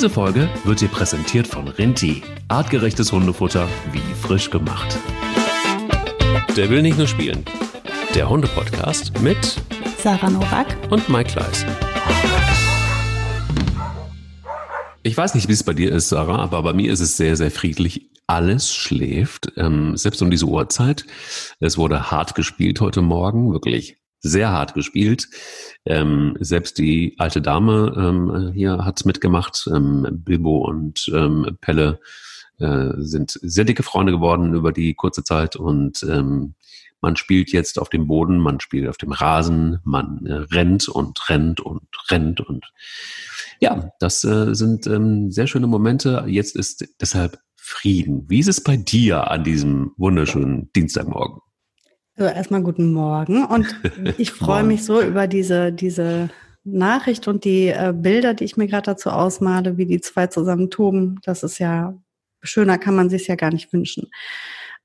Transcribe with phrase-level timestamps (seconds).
[0.00, 2.22] Diese Folge wird dir präsentiert von Rinti.
[2.48, 4.98] Artgerechtes Hundefutter wie frisch gemacht.
[6.56, 7.44] Der will nicht nur spielen.
[8.14, 9.60] Der Hunde-Podcast mit
[10.02, 11.66] Sarah Novak und Mike Kleiss.
[15.02, 17.36] Ich weiß nicht, wie es bei dir ist, Sarah, aber bei mir ist es sehr,
[17.36, 18.08] sehr friedlich.
[18.26, 21.04] Alles schläft, ähm, selbst um diese Uhrzeit.
[21.58, 25.28] Es wurde hart gespielt heute Morgen, wirklich sehr hart gespielt.
[25.84, 29.68] Ähm, selbst die alte Dame ähm, hier hat mitgemacht.
[29.74, 32.00] Ähm, Bilbo und ähm, Pelle
[32.58, 36.54] äh, sind sehr dicke Freunde geworden über die kurze Zeit und ähm,
[37.00, 41.28] man spielt jetzt auf dem Boden, man spielt auf dem Rasen, man äh, rennt und
[41.30, 42.70] rennt und rennt und
[43.60, 46.24] ja, das äh, sind ähm, sehr schöne Momente.
[46.26, 48.28] Jetzt ist deshalb Frieden.
[48.28, 51.40] Wie ist es bei dir an diesem wunderschönen Dienstagmorgen?
[52.20, 53.74] So, erstmal guten Morgen und
[54.18, 56.28] ich freue mich so über diese, diese
[56.64, 60.68] Nachricht und die äh, Bilder, die ich mir gerade dazu ausmale, wie die zwei zusammen
[60.68, 61.18] toben.
[61.22, 61.94] Das ist ja,
[62.42, 64.10] schöner kann man sich ja gar nicht wünschen.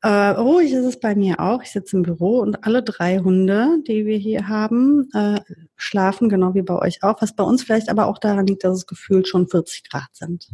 [0.02, 1.61] Äh, ruhig ist es bei mir auch.
[1.61, 5.42] Ich sitze im Büro und alle drei Hunde, die wir hier haben, äh,
[5.75, 7.22] schlafen genau wie bei euch auch.
[7.22, 10.47] Was bei uns vielleicht aber auch daran liegt, dass es gefühlt schon 40 Grad sind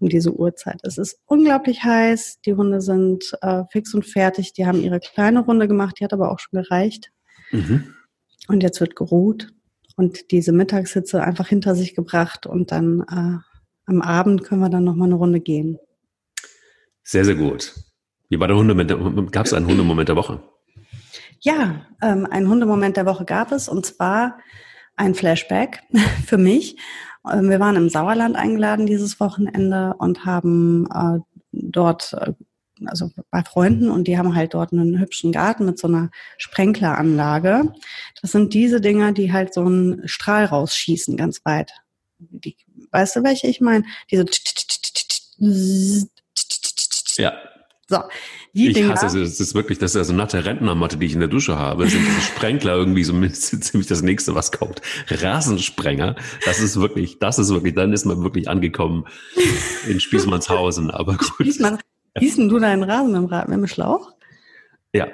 [0.00, 0.80] um diese Uhrzeit.
[0.82, 2.40] Es ist unglaublich heiß.
[2.44, 4.52] Die Hunde sind äh, fix und fertig.
[4.52, 7.10] Die haben ihre kleine Runde gemacht, die hat aber auch schon gereicht.
[7.50, 7.94] Mhm.
[8.48, 9.52] Und jetzt wird geruht
[9.96, 13.38] und diese Mittagshitze einfach hinter sich gebracht und dann äh,
[13.86, 15.78] am Abend können wir dann noch mal eine Runde gehen.
[17.02, 17.74] Sehr, sehr gut.
[18.28, 19.32] Wie war der Hundemoment?
[19.32, 20.42] Gab es einen Hundemoment der Woche?
[21.40, 24.38] Ja, ähm, einen Hundemoment der Woche gab es und zwar
[24.96, 25.82] ein Flashback
[26.26, 26.76] für mich.
[27.32, 31.18] Ähm, wir waren im Sauerland eingeladen dieses Wochenende und haben äh,
[31.52, 32.32] dort, äh,
[32.86, 37.72] also bei Freunden, und die haben halt dort einen hübschen Garten mit so einer Sprenkleranlage.
[38.20, 41.72] Das sind diese Dinger, die halt so einen Strahl rausschießen, ganz weit.
[42.18, 42.56] Die,
[42.90, 43.84] weißt du, welche ich meine?
[44.10, 44.24] Diese
[47.16, 47.32] ja.
[47.90, 48.02] So,
[48.52, 49.14] die ich Dinger, hasse es.
[49.14, 51.84] Es ist wirklich, das ist also natte Rentnermatte, die ich in der Dusche habe.
[51.84, 54.82] Das sind diese Sprenkler irgendwie so ziemlich das nächste, was kommt.
[55.08, 56.14] Rasensprenger.
[56.44, 59.06] Das ist wirklich, das ist wirklich, dann ist man wirklich angekommen
[59.88, 60.90] in Spießmannshausen.
[60.92, 61.32] Aber gut.
[61.40, 61.78] Spießmann,
[62.18, 64.12] gießen du deinen Rasen mit dem, Rad, mit dem Schlauch?
[64.92, 65.08] Ja.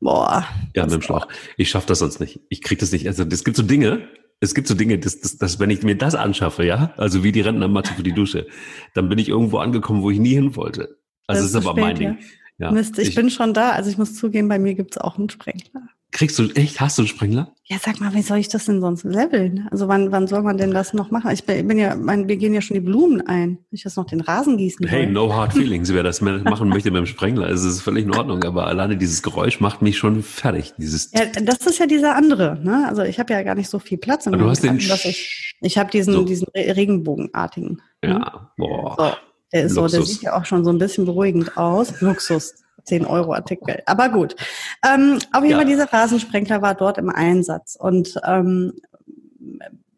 [0.00, 0.46] Boah.
[0.76, 1.26] Ja, mit dem Schlauch.
[1.56, 2.40] Ich schaffe das sonst nicht.
[2.50, 3.06] Ich krieg das nicht.
[3.06, 4.06] Also, es gibt so Dinge,
[4.40, 7.32] es gibt so Dinge, dass, dass, dass wenn ich mir das anschaffe, ja, also wie
[7.32, 8.46] die Rentnermatte für die Dusche,
[8.94, 10.99] dann bin ich irgendwo angekommen, wo ich nie hin wollte.
[11.30, 12.18] Also das ist, ist aber spät, mein Ding.
[12.58, 12.70] Ja.
[12.70, 13.70] Mist, ich, ich, bin schon da.
[13.70, 15.82] Also ich muss zugeben, bei mir gibt es auch einen Sprenkler.
[16.12, 17.54] Kriegst du, echt, hast du einen Sprenkler?
[17.66, 19.68] Ja, sag mal, wie soll ich das denn sonst leveln?
[19.70, 21.30] Also wann, wann soll man denn das noch machen?
[21.30, 23.58] Ich bin, ja, mein, wir gehen ja schon die Blumen ein.
[23.70, 25.12] Ich das noch den Rasen gießen Hey, wollen.
[25.12, 25.94] no hard feelings.
[25.94, 28.42] Wer das machen möchte mit dem Sprenkler, ist es völlig in Ordnung.
[28.42, 30.74] Aber alleine dieses Geräusch macht mich schon fertig.
[30.78, 32.58] Dieses ja, das ist ja dieser andere.
[32.60, 32.86] Ne?
[32.88, 34.26] Also ich habe ja gar nicht so viel Platz.
[34.26, 36.24] Aber du hast den Garten, ich, ich habe diesen, so.
[36.24, 37.80] diesen Regenbogenartigen.
[38.04, 38.48] Ja, ne?
[38.56, 38.96] boah.
[38.98, 39.29] So.
[39.52, 39.92] Der ist Luxus.
[39.92, 42.00] so, der sieht ja auch schon so ein bisschen beruhigend aus.
[42.00, 42.54] Luxus.
[42.84, 43.82] 10 Euro Artikel.
[43.86, 44.36] Aber gut.
[44.84, 45.56] Ähm, auf jeden ja.
[45.56, 47.76] Fall, dieser Rasensprenkler war dort im Einsatz.
[47.76, 48.72] Und ähm,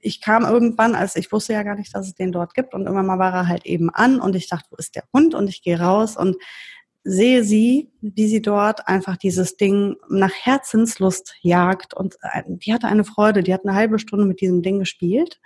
[0.00, 2.74] ich kam irgendwann, als ich wusste ja gar nicht, dass es den dort gibt.
[2.74, 5.34] Und irgendwann mal war er halt eben an und ich dachte, wo ist der Hund?
[5.34, 6.36] Und ich gehe raus und
[7.04, 11.94] sehe sie, wie sie dort einfach dieses Ding nach Herzenslust jagt.
[11.94, 13.42] Und äh, die hatte eine Freude.
[13.42, 15.40] Die hat eine halbe Stunde mit diesem Ding gespielt.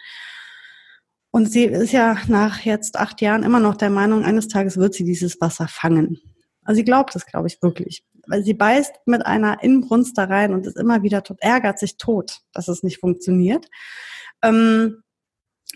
[1.37, 4.95] Und sie ist ja nach jetzt acht Jahren immer noch der Meinung, eines Tages wird
[4.95, 6.19] sie dieses Wasser fangen.
[6.65, 8.07] Also sie glaubt es, glaube ich, wirklich.
[8.27, 11.99] Weil sie beißt mit einer Inbrunst da rein und ist immer wieder tot, ärgert sich
[11.99, 13.69] tot, dass es nicht funktioniert.
[14.41, 15.03] Ähm,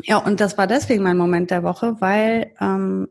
[0.02, 3.08] ja, und das war deswegen mein Moment der Woche, weil ähm,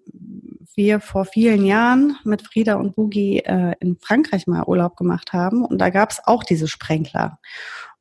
[0.73, 5.63] wir vor vielen Jahren mit Frieda und Boogie äh, in Frankreich mal Urlaub gemacht haben
[5.63, 7.38] und da gab es auch diese Sprenkler.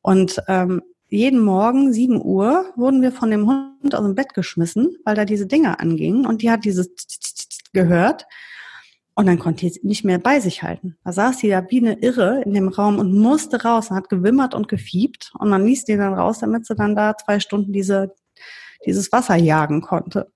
[0.00, 4.96] Und ähm, jeden Morgen, 7 Uhr, wurden wir von dem Hund aus dem Bett geschmissen,
[5.04, 6.88] weil da diese Dinger angingen und die hat dieses
[7.72, 8.26] gehört.
[9.14, 10.96] Und dann konnte sie nicht mehr bei sich halten.
[11.02, 14.08] Da saß sie da wie eine Irre in dem Raum und musste raus und hat
[14.08, 15.32] gewimmert und gefiebt.
[15.41, 18.14] Und man ließ die dann raus, damit sie dann da zwei Stunden diese,
[18.86, 20.30] dieses Wasser jagen konnte.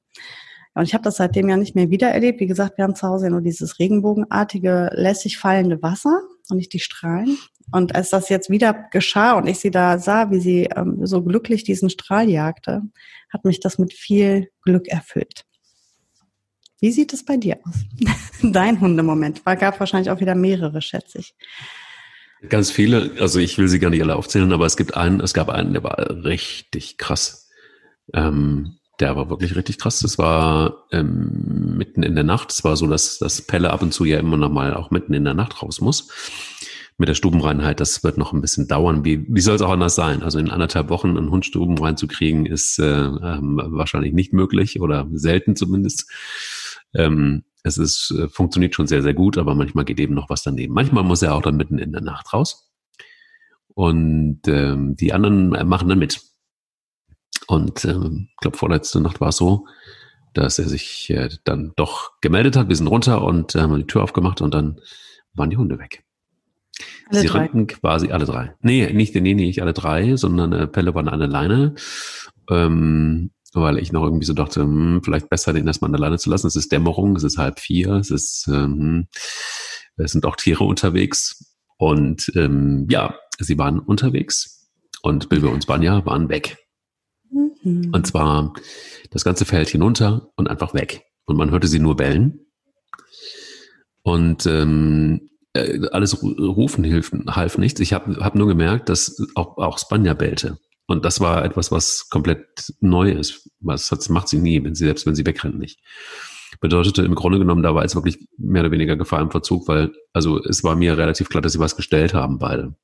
[0.75, 2.41] Und ich habe das seitdem ja nicht mehr wiedererlebt.
[2.41, 6.73] Wie gesagt, wir haben zu Hause ja nur dieses regenbogenartige, lässig fallende Wasser und nicht
[6.73, 7.39] die Strahlen.
[7.71, 11.23] Und als das jetzt wieder geschah und ich sie da sah, wie sie ähm, so
[11.23, 12.83] glücklich diesen Strahl jagte,
[13.31, 15.45] hat mich das mit viel Glück erfüllt.
[16.81, 17.77] Wie sieht es bei dir aus?
[18.43, 19.47] Dein Hundemoment.
[19.47, 21.35] War gab wahrscheinlich auch wieder mehrere, schätze ich.
[22.49, 25.33] Ganz viele, also ich will sie gar nicht alle aufzählen, aber es gibt einen, es
[25.33, 27.49] gab einen, der war richtig krass.
[28.13, 30.01] Ähm, der war wirklich richtig krass.
[30.01, 32.51] Das war ähm, mitten in der Nacht.
[32.51, 35.15] Es war so, dass, dass Pelle ab und zu ja immer noch mal auch mitten
[35.15, 36.09] in der Nacht raus muss
[36.99, 39.05] mit der Stubenreinheit, das wird noch ein bisschen dauern.
[39.05, 40.23] Wie, wie soll es auch anders sein?
[40.23, 44.81] Also in anderthalb Wochen einen Hund stubenrein zu kriegen, ist äh, ähm, wahrscheinlich nicht möglich
[44.81, 46.11] oder selten zumindest.
[46.95, 50.43] Ähm, es ist, äh, funktioniert schon sehr, sehr gut, aber manchmal geht eben noch was
[50.43, 50.75] daneben.
[50.75, 52.71] Manchmal muss er auch dann mitten in der Nacht raus.
[53.75, 56.21] Und ähm, die anderen machen dann mit.
[57.47, 59.67] Und ähm, ich glaube, vorletzte Nacht war es so,
[60.35, 62.69] dass er sich äh, dann doch gemeldet hat.
[62.69, 64.81] Wir sind runter und äh, haben die Tür aufgemacht und dann
[65.35, 66.05] waren die Hunde weg.
[67.11, 67.39] Alle Sie drei.
[67.39, 68.55] rannten quasi alle drei.
[68.61, 71.75] Nee, nicht, nee, nicht alle drei, sondern äh, Pelle waren an Leine.
[72.51, 76.19] Ähm, weil ich noch irgendwie so dachte, hm, vielleicht besser den erstmal an der Leine
[76.19, 76.47] zu lassen.
[76.47, 79.09] Es ist Dämmerung, es ist halb vier, es ist, ähm,
[79.97, 81.57] es sind auch Tiere unterwegs.
[81.77, 84.71] Und ähm, ja, sie waren unterwegs
[85.03, 86.57] und Bilbe und Spanja waren weg.
[87.31, 87.91] Mhm.
[87.93, 88.55] Und zwar
[89.11, 91.05] das ganze Feld hinunter und einfach weg.
[91.25, 92.47] Und man hörte sie nur bellen.
[94.03, 97.81] Und ähm, äh, alles rufen hilft, half nichts.
[97.81, 100.59] Ich habe hab nur gemerkt, dass auch, auch Spanja bellte.
[100.87, 103.49] Und das war etwas, was komplett neu ist.
[103.61, 105.81] Was das macht sie nie, wenn sie, selbst wenn sie wegrennt, nicht.
[106.61, 109.93] Bedeutete im Grunde genommen, da war jetzt wirklich mehr oder weniger Gefahr im Verzug, weil,
[110.13, 112.75] also es war mir relativ klar, dass sie was gestellt haben, beide.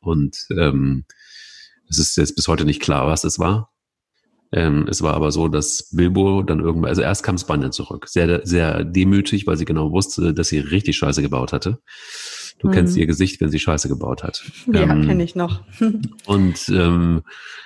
[0.00, 1.04] Und ähm,
[1.88, 3.72] es ist jetzt bis heute nicht klar, was es war.
[4.52, 8.46] Ähm, es war aber so, dass Bilbo dann irgendwann, also erst kam Spanier zurück, sehr,
[8.46, 11.80] sehr demütig, weil sie genau wusste, dass sie richtig Scheiße gebaut hatte.
[12.58, 12.72] Du mhm.
[12.72, 14.42] kennst ihr Gesicht, wenn sie Scheiße gebaut hat.
[14.72, 15.60] Ja, ähm, kenne ich noch.
[16.26, 17.22] und ähm,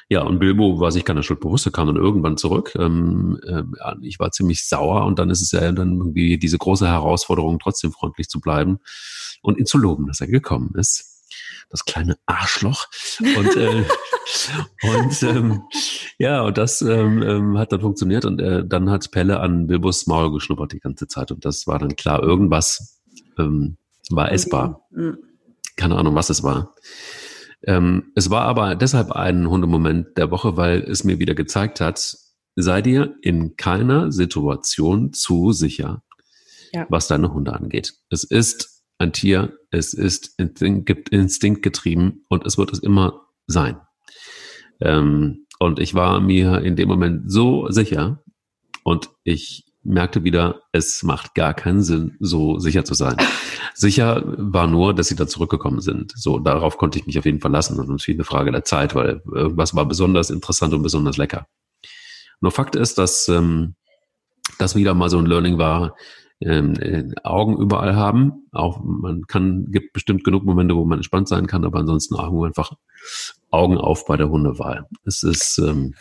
[0.08, 2.74] ja, und Bilbo war sich keiner Schuld bewusst, er kam dann irgendwann zurück.
[2.76, 3.62] Ähm, äh,
[4.02, 7.92] ich war ziemlich sauer und dann ist es ja dann irgendwie diese große Herausforderung, trotzdem
[7.92, 8.78] freundlich zu bleiben
[9.40, 11.11] und ihn zu loben, dass er gekommen ist
[11.70, 12.86] das kleine Arschloch.
[13.20, 13.84] Und, äh,
[14.82, 15.62] und ähm,
[16.18, 20.06] ja, und das ähm, ähm, hat dann funktioniert und äh, dann hat Pelle an Bilbos
[20.06, 23.00] Maul geschnuppert die ganze Zeit und das war dann klar, irgendwas
[23.38, 23.76] ähm,
[24.10, 24.86] war essbar.
[24.90, 25.18] Mhm.
[25.76, 26.74] Keine Ahnung, was es war.
[27.64, 32.16] Ähm, es war aber deshalb ein Hundemoment der Woche, weil es mir wieder gezeigt hat,
[32.56, 36.02] sei dir in keiner Situation zu sicher,
[36.72, 36.86] ja.
[36.88, 37.94] was deine Hunde angeht.
[38.10, 38.71] Es ist
[39.02, 43.80] ein Tier, es ist Instinkt, instinktgetrieben und es wird es immer sein.
[44.80, 48.22] Ähm, und ich war mir in dem Moment so sicher
[48.82, 53.16] und ich merkte wieder, es macht gar keinen Sinn, so sicher zu sein.
[53.74, 56.12] Sicher war nur, dass sie da zurückgekommen sind.
[56.14, 57.78] So, darauf konnte ich mich auf jeden Fall lassen.
[57.78, 61.46] Und natürlich eine Frage der Zeit, weil irgendwas war besonders interessant und besonders lecker.
[62.40, 63.74] Nur Fakt ist, dass ähm,
[64.58, 65.96] das wieder mal so ein Learning war,
[66.44, 68.46] ähm, äh, Augen überall haben.
[68.52, 72.44] Auch man kann, gibt bestimmt genug Momente, wo man entspannt sein kann, aber ansonsten Augen
[72.44, 72.72] einfach
[73.50, 74.86] Augen auf bei der Hundewahl.
[75.04, 75.94] Es ist, ähm,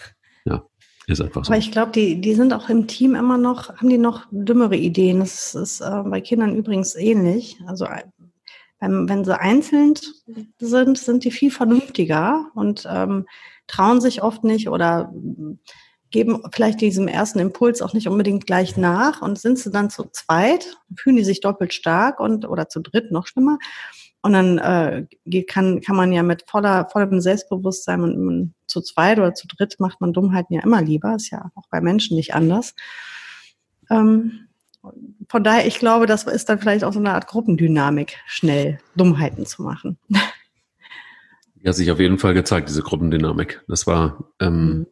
[0.46, 0.64] ja,
[1.08, 1.52] ist einfach so.
[1.52, 4.78] Aber ich glaube, die, die sind auch im Team immer noch, haben die noch dümmere
[4.78, 5.20] Ideen.
[5.20, 7.58] Das ist äh, bei Kindern übrigens ähnlich.
[7.68, 7.88] Also
[8.80, 9.94] wenn, wenn sie einzeln
[10.60, 13.28] sind, sind die viel vernünftiger und ähm,
[13.68, 15.14] trauen sich oft nicht oder
[16.12, 20.10] geben vielleicht diesem ersten Impuls auch nicht unbedingt gleich nach und sind sie dann zu
[20.12, 23.58] zweit, fühlen die sich doppelt stark und oder zu dritt noch schlimmer.
[24.22, 29.34] Und dann äh, kann, kann man ja mit voller, vollem Selbstbewusstsein und zu zweit oder
[29.34, 32.76] zu dritt macht man Dummheiten ja immer lieber, ist ja auch bei Menschen nicht anders.
[33.90, 34.48] Ähm,
[35.28, 39.46] von daher, ich glaube, das ist dann vielleicht auch so eine Art Gruppendynamik, schnell Dummheiten
[39.46, 39.98] zu machen.
[41.66, 43.64] Hat sich auf jeden Fall gezeigt, diese Gruppendynamik.
[43.68, 44.88] Das war ähm, mhm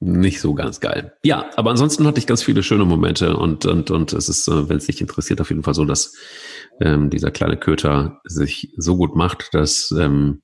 [0.00, 1.12] nicht so ganz geil.
[1.22, 4.68] Ja, aber ansonsten hatte ich ganz viele schöne Momente und und und es ist, äh,
[4.68, 6.14] wenn es dich interessiert, auf jeden Fall so, dass
[6.80, 10.40] ähm, dieser kleine Köter sich so gut macht, dass ähm,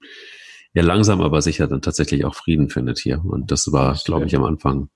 [0.75, 3.25] er langsam aber sicher dann tatsächlich auch Frieden findet hier.
[3.25, 4.90] Und das war, glaube ich, am Anfang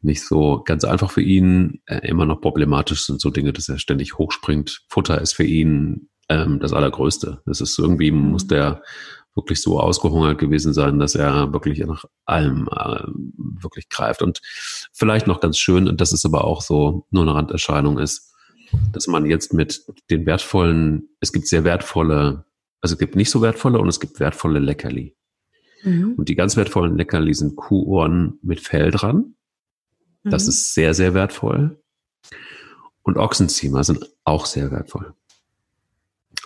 [0.00, 1.80] nicht so ganz einfach für ihn.
[1.86, 4.82] Äh, immer noch problematisch sind so Dinge, dass er ständig hochspringt.
[4.88, 7.42] Futter ist für ihn ähm, das Allergrößte.
[7.46, 8.30] Das ist irgendwie, mhm.
[8.30, 8.82] muss der
[9.34, 13.04] wirklich so ausgehungert gewesen sein, dass er wirklich nach allem äh,
[13.62, 14.22] wirklich greift.
[14.22, 14.40] Und
[14.92, 18.34] vielleicht noch ganz schön, und das ist aber auch so nur eine Randerscheinung ist,
[18.92, 22.44] dass man jetzt mit den wertvollen, es gibt sehr wertvolle,
[22.80, 25.14] also es gibt nicht so wertvolle und es gibt wertvolle Leckerli.
[25.82, 26.14] Mhm.
[26.16, 29.34] Und die ganz wertvollen Leckerli sind Kuhohren mit Fell dran.
[30.24, 30.48] Das mhm.
[30.50, 31.78] ist sehr, sehr wertvoll.
[33.02, 35.14] Und Ochsenziemer sind auch sehr wertvoll.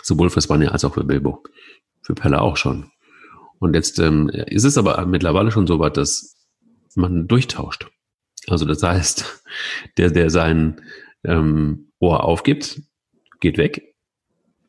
[0.01, 1.43] Sowohl für Spanier als auch für Bilbo
[2.07, 2.89] für Pelle auch schon.
[3.59, 6.37] Und jetzt ähm, ist es aber mittlerweile schon so weit, dass
[6.95, 7.89] man durchtauscht.
[8.47, 9.43] Also das heißt,
[9.97, 10.81] der, der sein
[11.25, 12.81] ähm, Ohr aufgibt,
[13.41, 13.93] geht weg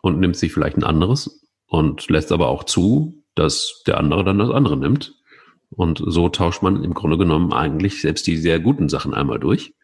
[0.02, 4.40] und nimmt sich vielleicht ein anderes und lässt aber auch zu, dass der andere dann
[4.40, 5.14] das andere nimmt.
[5.70, 9.74] Und so tauscht man im Grunde genommen eigentlich selbst die sehr guten Sachen einmal durch.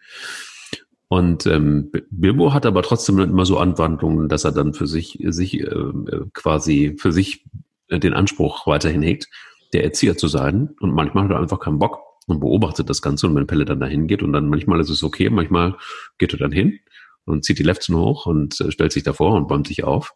[1.14, 5.60] Und ähm, Bilbo hat aber trotzdem immer so Anwandlungen, dass er dann für sich, sich
[5.60, 5.92] äh,
[6.32, 7.44] quasi für sich
[7.88, 9.28] den Anspruch weiterhin hegt,
[9.72, 10.74] der Erzieher zu sein.
[10.80, 13.28] Und manchmal hat er einfach keinen Bock und beobachtet das Ganze.
[13.28, 15.76] Und wenn Pelle dann dahin geht und dann manchmal ist es okay, manchmal
[16.18, 16.80] geht er dann hin
[17.26, 20.14] und zieht die Lefzen hoch und äh, stellt sich davor und bäumt sich auf.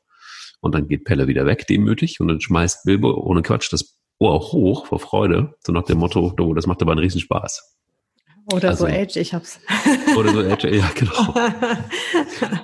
[0.61, 4.41] Und dann geht Pelle wieder weg, demütig, und dann schmeißt Bilbo ohne Quatsch das Ohr
[4.41, 7.79] hoch vor Freude, so nach dem Motto, oh, das macht aber einen Riesenspaß.
[8.53, 9.61] Oder also, so Age, ich hab's.
[10.17, 11.13] Oder so Age, ja, genau.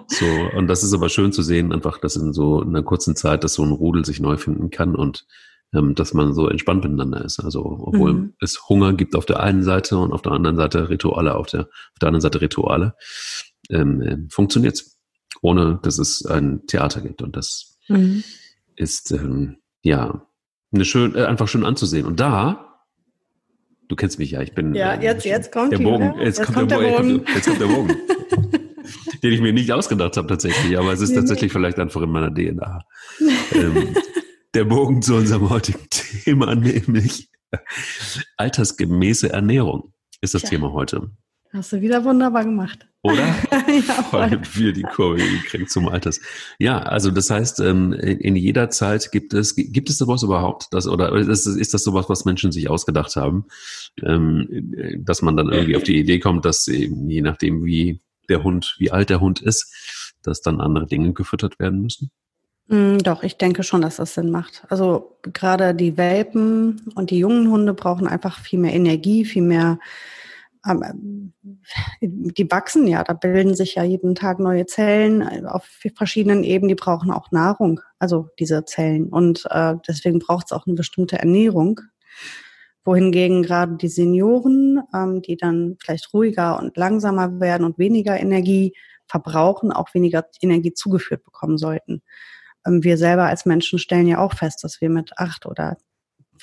[0.07, 0.27] so,
[0.57, 3.55] und das ist aber schön zu sehen, einfach, dass in so einer kurzen Zeit, dass
[3.55, 5.27] so ein Rudel sich neu finden kann und
[5.75, 7.41] ähm, dass man so entspannt miteinander ist.
[7.41, 8.35] Also, obwohl mhm.
[8.41, 11.63] es Hunger gibt auf der einen Seite und auf der anderen Seite Rituale, auf der,
[11.63, 12.95] auf der anderen Seite Rituale,
[13.71, 14.99] ähm, äh, funktioniert's.
[15.43, 17.21] Ohne, dass es ein Theater gibt.
[17.21, 18.25] Und das mhm.
[18.77, 20.27] ist, ähm, ja,
[20.73, 22.07] eine schön, äh, einfach schön anzusehen.
[22.07, 22.74] Und da,
[23.89, 24.75] du kennst mich ja, ich bin.
[24.75, 26.15] Ja, äh, jetzt, jetzt kommt der Bogen.
[26.19, 27.25] Jetzt, jetzt, kommt, der, der Bogen.
[27.35, 27.97] Jetzt kommt der Bogen.
[29.23, 32.33] den ich mir nicht ausgedacht habe tatsächlich, aber es ist tatsächlich vielleicht einfach in meiner
[32.33, 32.85] DNA.
[33.55, 33.95] ähm,
[34.55, 37.31] der Bogen zu unserem heutigen Thema, nämlich
[38.37, 40.51] altersgemäße Ernährung ist das ja.
[40.51, 41.11] Thema heute.
[41.55, 42.85] Hast du wieder wunderbar gemacht.
[43.03, 43.27] Oder?
[43.87, 44.41] ja, voll.
[44.55, 46.21] wir die Kurve gekriegt zum Alters.
[46.59, 50.89] Ja, also das heißt, ähm, in jeder Zeit gibt es, gibt es sowas überhaupt, das,
[50.89, 53.45] oder ist, ist das sowas, was Menschen sich ausgedacht haben,
[54.03, 58.43] ähm, dass man dann irgendwie auf die Idee kommt, dass eben, je nachdem, wie der
[58.43, 59.73] Hund, wie alt der Hund ist,
[60.23, 62.11] dass dann andere Dinge gefüttert werden müssen?
[62.67, 64.65] Mm, doch, ich denke schon, dass das Sinn macht.
[64.71, 69.79] Also gerade die Welpen und die jungen Hunde brauchen einfach viel mehr Energie, viel mehr
[72.01, 76.69] die wachsen ja, da bilden sich ja jeden Tag neue Zellen äh, auf verschiedenen Ebenen,
[76.69, 79.09] die brauchen auch Nahrung, also diese Zellen.
[79.09, 81.81] Und äh, deswegen braucht es auch eine bestimmte Ernährung.
[82.85, 88.75] Wohingegen gerade die Senioren, ähm, die dann vielleicht ruhiger und langsamer werden und weniger Energie
[89.07, 92.03] verbrauchen, auch weniger Energie zugeführt bekommen sollten.
[92.67, 95.77] Ähm, wir selber als Menschen stellen ja auch fest, dass wir mit acht oder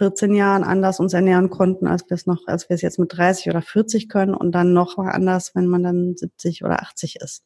[0.01, 3.15] 14 Jahren anders uns ernähren konnten, als wir es noch, als wir es jetzt mit
[3.15, 7.17] 30 oder 40 können und dann noch mal anders, wenn man dann 70 oder 80
[7.17, 7.45] ist.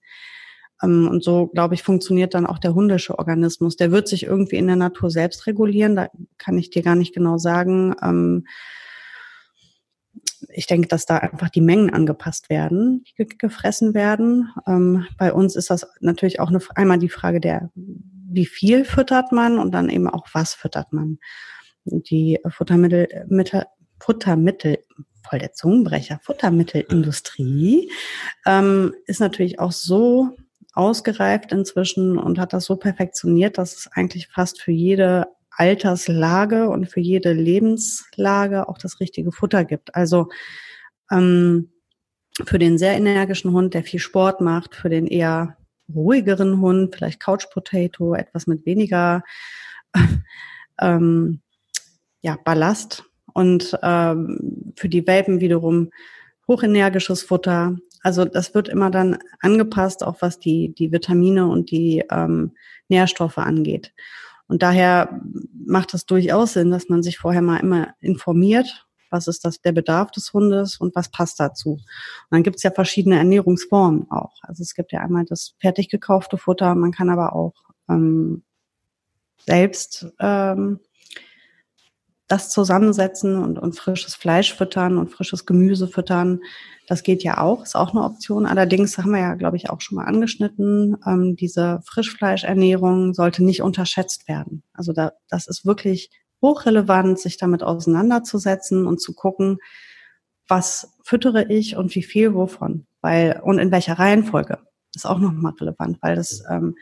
[0.82, 3.76] Ähm, und so, glaube ich, funktioniert dann auch der hundische Organismus.
[3.76, 5.98] Der wird sich irgendwie in der Natur selbst regulieren.
[5.98, 6.08] Da
[6.38, 7.94] kann ich dir gar nicht genau sagen.
[8.02, 8.48] Ähm,
[10.48, 14.48] ich denke, dass da einfach die Mengen angepasst werden, die gefressen werden.
[14.66, 19.34] Ähm, bei uns ist das natürlich auch eine, einmal die Frage der, wie viel füttert
[19.34, 21.20] man und dann eben auch, was füttert man
[21.86, 23.66] die Futtermittel, Mittel,
[24.00, 24.80] Futtermittel,
[25.28, 27.92] voll der Zungenbrecher, Futtermittelindustrie
[28.46, 30.36] ähm, ist natürlich auch so
[30.74, 36.88] ausgereift inzwischen und hat das so perfektioniert, dass es eigentlich fast für jede Alterslage und
[36.88, 39.96] für jede Lebenslage auch das richtige Futter gibt.
[39.96, 40.28] Also
[41.10, 41.72] ähm,
[42.46, 45.56] für den sehr energischen Hund, der viel Sport macht, für den eher
[45.94, 49.24] ruhigeren Hund, vielleicht Couch Potato, etwas mit weniger
[50.82, 51.42] ähm,
[52.26, 53.04] ja, Ballast
[53.34, 55.92] und ähm, für die Welpen wiederum
[56.48, 57.78] hochenergisches Futter.
[58.02, 62.54] Also das wird immer dann angepasst, auch was die, die Vitamine und die ähm,
[62.90, 63.94] Nährstoffe angeht.
[64.48, 65.22] Und daher
[65.54, 69.72] macht es durchaus Sinn, dass man sich vorher mal immer informiert, was ist das der
[69.72, 71.74] Bedarf des Hundes und was passt dazu.
[71.74, 71.82] Und
[72.32, 74.34] dann gibt es ja verschiedene Ernährungsformen auch.
[74.42, 77.54] Also es gibt ja einmal das fertig gekaufte Futter, man kann aber auch
[77.88, 78.42] ähm,
[79.46, 80.80] selbst ähm,
[82.28, 86.42] das zusammensetzen und, und frisches Fleisch füttern und frisches Gemüse füttern,
[86.88, 88.46] das geht ja auch, ist auch eine Option.
[88.46, 93.62] Allerdings haben wir ja, glaube ich, auch schon mal angeschnitten, ähm, diese Frischfleischernährung sollte nicht
[93.62, 94.64] unterschätzt werden.
[94.74, 96.10] Also da, das ist wirklich
[96.42, 99.58] hochrelevant, sich damit auseinanderzusetzen und zu gucken,
[100.48, 104.60] was füttere ich und wie viel wovon, weil und in welcher Reihenfolge
[104.94, 106.76] ist auch nochmal relevant, weil das ähm,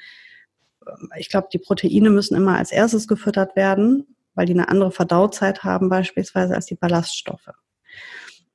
[1.17, 5.63] ich glaube, die Proteine müssen immer als erstes gefüttert werden weil die eine andere Verdauzeit
[5.63, 7.49] haben beispielsweise als die Ballaststoffe.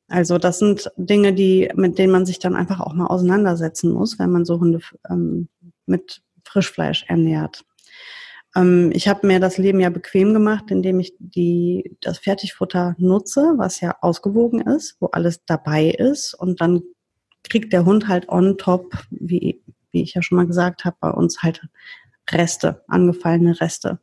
[0.09, 4.19] Also das sind Dinge, die, mit denen man sich dann einfach auch mal auseinandersetzen muss,
[4.19, 5.49] wenn man so Hunde ähm,
[5.87, 7.65] mit Frischfleisch ernährt.
[8.57, 13.55] Ähm, ich habe mir das Leben ja bequem gemacht, indem ich die, das Fertigfutter nutze,
[13.57, 16.33] was ja ausgewogen ist, wo alles dabei ist.
[16.35, 16.83] Und dann
[17.49, 21.11] kriegt der Hund halt on top, wie, wie ich ja schon mal gesagt habe, bei
[21.11, 21.67] uns halt
[22.31, 24.01] Reste, angefallene Reste.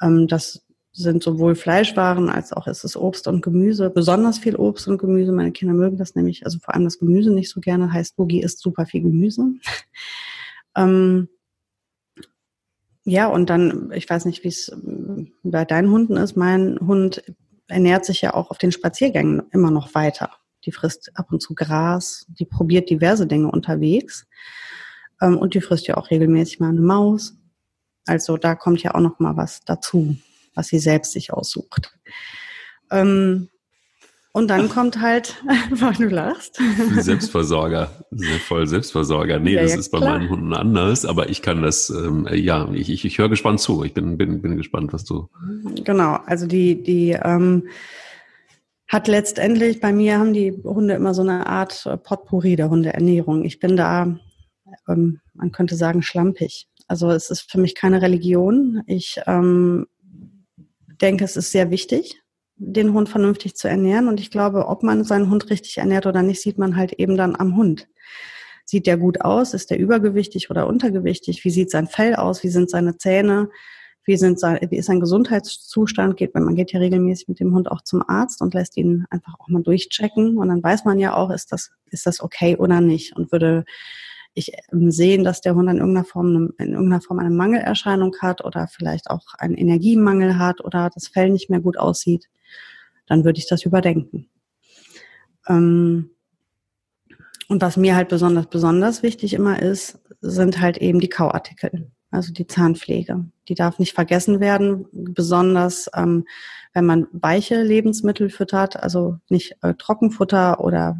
[0.00, 0.64] Ähm, das
[0.98, 5.32] sind sowohl Fleischwaren als auch ist es Obst und Gemüse, besonders viel Obst und Gemüse.
[5.32, 8.42] Meine Kinder mögen das nämlich, also vor allem das Gemüse nicht so gerne, heißt Boogie
[8.42, 9.44] isst super viel Gemüse.
[10.76, 11.28] ähm,
[13.04, 14.70] ja, und dann, ich weiß nicht, wie es
[15.42, 16.36] bei deinen Hunden ist.
[16.36, 17.22] Mein Hund
[17.68, 20.30] ernährt sich ja auch auf den Spaziergängen immer noch weiter.
[20.64, 24.26] die frisst ab und zu Gras, die probiert diverse Dinge unterwegs.
[25.22, 27.38] Ähm, und die frisst ja auch regelmäßig mal eine Maus.
[28.06, 30.16] Also da kommt ja auch noch mal was dazu,
[30.58, 31.92] was sie selbst sich aussucht.
[32.90, 33.48] Ähm,
[34.32, 35.36] und dann kommt halt,
[35.70, 36.60] weil du lachst.
[36.98, 37.90] Selbstversorger,
[38.46, 39.38] voll Selbstversorger.
[39.38, 40.18] Nee, ja, das ja, ist bei klar.
[40.18, 43.84] meinen Hunden anders, aber ich kann das, ähm, ja, ich, ich, ich höre gespannt zu.
[43.84, 45.28] Ich bin, bin, bin gespannt, was du.
[45.84, 47.68] Genau, also die, die ähm,
[48.88, 53.44] hat letztendlich, bei mir haben die Hunde immer so eine Art Potpourri der Hundeernährung.
[53.44, 54.18] Ich bin da,
[54.88, 56.68] ähm, man könnte sagen, schlampig.
[56.88, 58.82] Also es ist für mich keine Religion.
[58.86, 59.86] Ich ähm,
[60.98, 62.20] denke, es ist sehr wichtig,
[62.56, 64.08] den Hund vernünftig zu ernähren.
[64.08, 67.16] Und ich glaube, ob man seinen Hund richtig ernährt oder nicht, sieht man halt eben
[67.16, 67.88] dann am Hund.
[68.64, 69.54] Sieht der gut aus?
[69.54, 71.44] Ist der übergewichtig oder untergewichtig?
[71.44, 72.42] Wie sieht sein Fell aus?
[72.42, 73.48] Wie sind seine Zähne?
[74.04, 76.16] Wie, sind sein, wie ist sein Gesundheitszustand?
[76.16, 79.34] Geht, man geht ja regelmäßig mit dem Hund auch zum Arzt und lässt ihn einfach
[79.38, 80.36] auch mal durchchecken.
[80.38, 83.16] Und dann weiß man ja auch, ist das, ist das okay oder nicht?
[83.16, 83.64] Und würde
[84.38, 88.44] ich ähm, sehen, dass der Hund in irgendeiner Form, in irgendeiner Form eine Mangelerscheinung hat
[88.44, 92.28] oder vielleicht auch einen Energiemangel hat oder das Fell nicht mehr gut aussieht,
[93.06, 94.28] dann würde ich das überdenken.
[95.48, 96.10] Ähm,
[97.48, 102.32] und was mir halt besonders, besonders wichtig immer ist, sind halt eben die Kauartikel, also
[102.32, 103.24] die Zahnpflege.
[103.48, 106.26] Die darf nicht vergessen werden, besonders ähm,
[106.74, 110.98] wenn man weiche Lebensmittel füttert, also nicht äh, Trockenfutter oder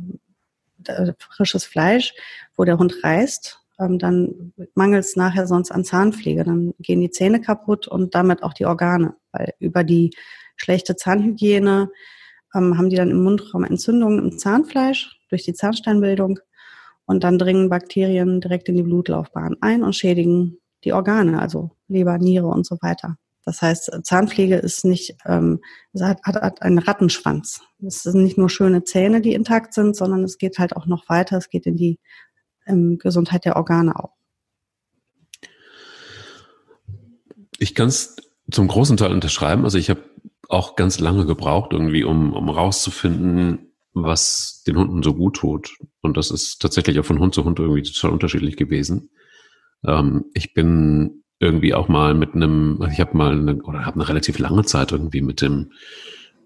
[1.18, 2.14] frisches Fleisch,
[2.56, 6.44] wo der Hund reißt, ähm, dann mangelt es nachher sonst an Zahnpflege.
[6.44, 10.10] Dann gehen die Zähne kaputt und damit auch die Organe, weil über die
[10.56, 11.90] schlechte Zahnhygiene,
[12.54, 16.40] ähm, haben die dann im Mundraum Entzündungen im Zahnfleisch durch die Zahnsteinbildung
[17.06, 22.18] und dann dringen Bakterien direkt in die Blutlaufbahn ein und schädigen die Organe, also Leber,
[22.18, 23.16] Niere und so weiter.
[23.48, 25.60] Das heißt, Zahnpflege ist nicht, ähm,
[25.98, 27.62] hat, hat einen Rattenschwanz.
[27.82, 31.08] Es sind nicht nur schöne Zähne, die intakt sind, sondern es geht halt auch noch
[31.08, 31.38] weiter.
[31.38, 31.98] Es geht in die
[32.66, 34.12] ähm, Gesundheit der Organe auch.
[37.56, 38.16] Ich kann es
[38.50, 39.64] zum großen Teil unterschreiben.
[39.64, 40.02] Also ich habe
[40.50, 45.78] auch ganz lange gebraucht, irgendwie, um, um rauszufinden, was den Hunden so gut tut.
[46.02, 49.08] Und das ist tatsächlich auch von Hund zu Hund irgendwie total unterschiedlich gewesen.
[49.86, 54.08] Ähm, ich bin irgendwie auch mal mit einem, ich habe mal eine, oder habe eine
[54.08, 55.72] relativ lange Zeit irgendwie mit dem,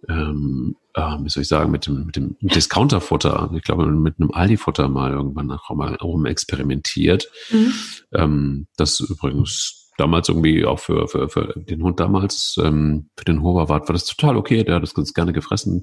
[0.09, 4.33] ähm, äh, wie soll ich sagen, mit dem, mit dem Discounterfutter, ich glaube mit einem
[4.33, 7.31] Aldi-Futter mal irgendwann auch mal rum experimentiert.
[7.51, 7.73] Mhm.
[8.13, 13.43] Ähm, das übrigens damals irgendwie auch für, für, für den Hund damals, ähm, für den
[13.43, 14.65] Hoverwart war das total okay.
[14.65, 15.83] Der hat das ganz gerne gefressen.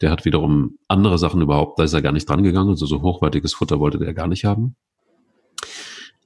[0.00, 2.70] Der hat wiederum andere Sachen überhaupt, da ist er gar nicht dran gegangen.
[2.70, 4.76] Also so hochwertiges Futter wollte der gar nicht haben.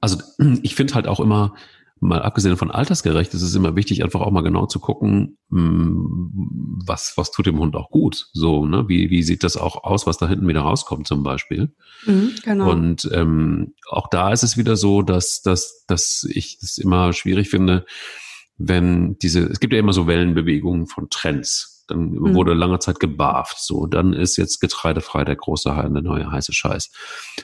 [0.01, 0.17] Also
[0.63, 1.55] ich finde halt auch immer,
[1.99, 6.31] mal abgesehen von altersgerecht, ist es immer wichtig, einfach auch mal genau zu gucken, hm,
[6.85, 8.29] was, was tut dem Hund auch gut.
[8.33, 8.87] So, ne?
[8.87, 11.73] Wie, wie sieht das auch aus, was da hinten wieder rauskommt, zum Beispiel.
[12.05, 12.71] Mhm, genau.
[12.71, 17.49] Und ähm, auch da ist es wieder so, dass, dass, dass ich es immer schwierig
[17.49, 17.85] finde,
[18.57, 21.78] wenn diese, es gibt ja immer so Wellenbewegungen von Trends.
[21.89, 22.35] Dann mhm.
[22.35, 23.59] wurde lange Zeit gebarft.
[23.59, 26.91] So, dann ist jetzt getreidefrei der große der neue heiße Scheiß.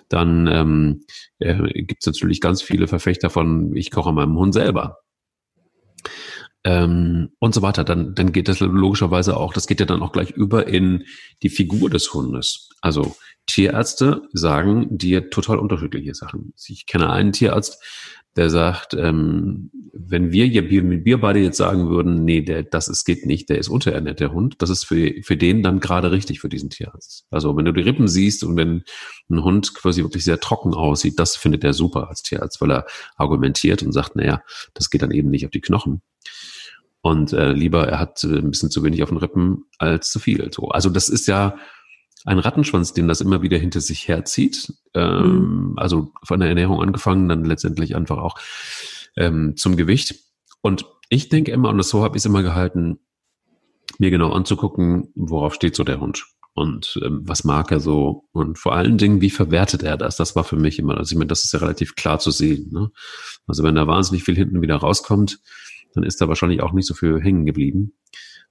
[0.09, 1.01] Dann ähm,
[1.39, 4.99] äh, gibt es natürlich ganz viele Verfechter von, ich koche meinem Hund selber.
[6.63, 7.83] Ähm, und so weiter.
[7.83, 11.05] Dann, dann geht das logischerweise auch, das geht ja dann auch gleich über in
[11.43, 12.69] die Figur des Hundes.
[12.81, 16.53] Also Tierärzte sagen dir total unterschiedliche Sachen.
[16.67, 17.83] Ich kenne einen Tierarzt,
[18.35, 23.05] der sagt, ähm, wenn wir, wenn wir beide jetzt sagen würden, nee, der, das ist,
[23.05, 26.41] geht nicht, der ist unterernährt, der Hund, das ist für, für den dann gerade richtig
[26.41, 27.25] für diesen Tierarzt.
[27.29, 28.83] Also wenn du die Rippen siehst und wenn
[29.29, 32.85] ein Hund quasi wirklich sehr trocken aussieht, das findet er super als Tierarzt, weil er
[33.15, 34.41] argumentiert und sagt, naja,
[34.73, 36.01] das geht dann eben nicht auf die Knochen.
[37.01, 40.19] Und äh, lieber, er hat äh, ein bisschen zu wenig auf den Rippen als zu
[40.19, 40.51] viel.
[40.51, 40.69] So.
[40.69, 41.55] Also das ist ja,
[42.25, 44.73] ein Rattenschwanz, den das immer wieder hinter sich herzieht.
[44.93, 45.73] Ähm, mhm.
[45.77, 48.37] Also von der Ernährung angefangen, dann letztendlich einfach auch
[49.15, 50.15] ähm, zum Gewicht.
[50.61, 52.99] Und ich denke immer, und so habe ich es immer gehalten,
[53.99, 58.57] mir genau anzugucken, worauf steht so der Hund und ähm, was mag er so und
[58.57, 60.15] vor allen Dingen, wie verwertet er das?
[60.15, 62.71] Das war für mich immer, also ich meine, das ist ja relativ klar zu sehen.
[62.71, 62.91] Ne?
[63.45, 65.39] Also wenn da wahnsinnig viel hinten wieder rauskommt,
[65.93, 67.93] dann ist da wahrscheinlich auch nicht so viel hängen geblieben.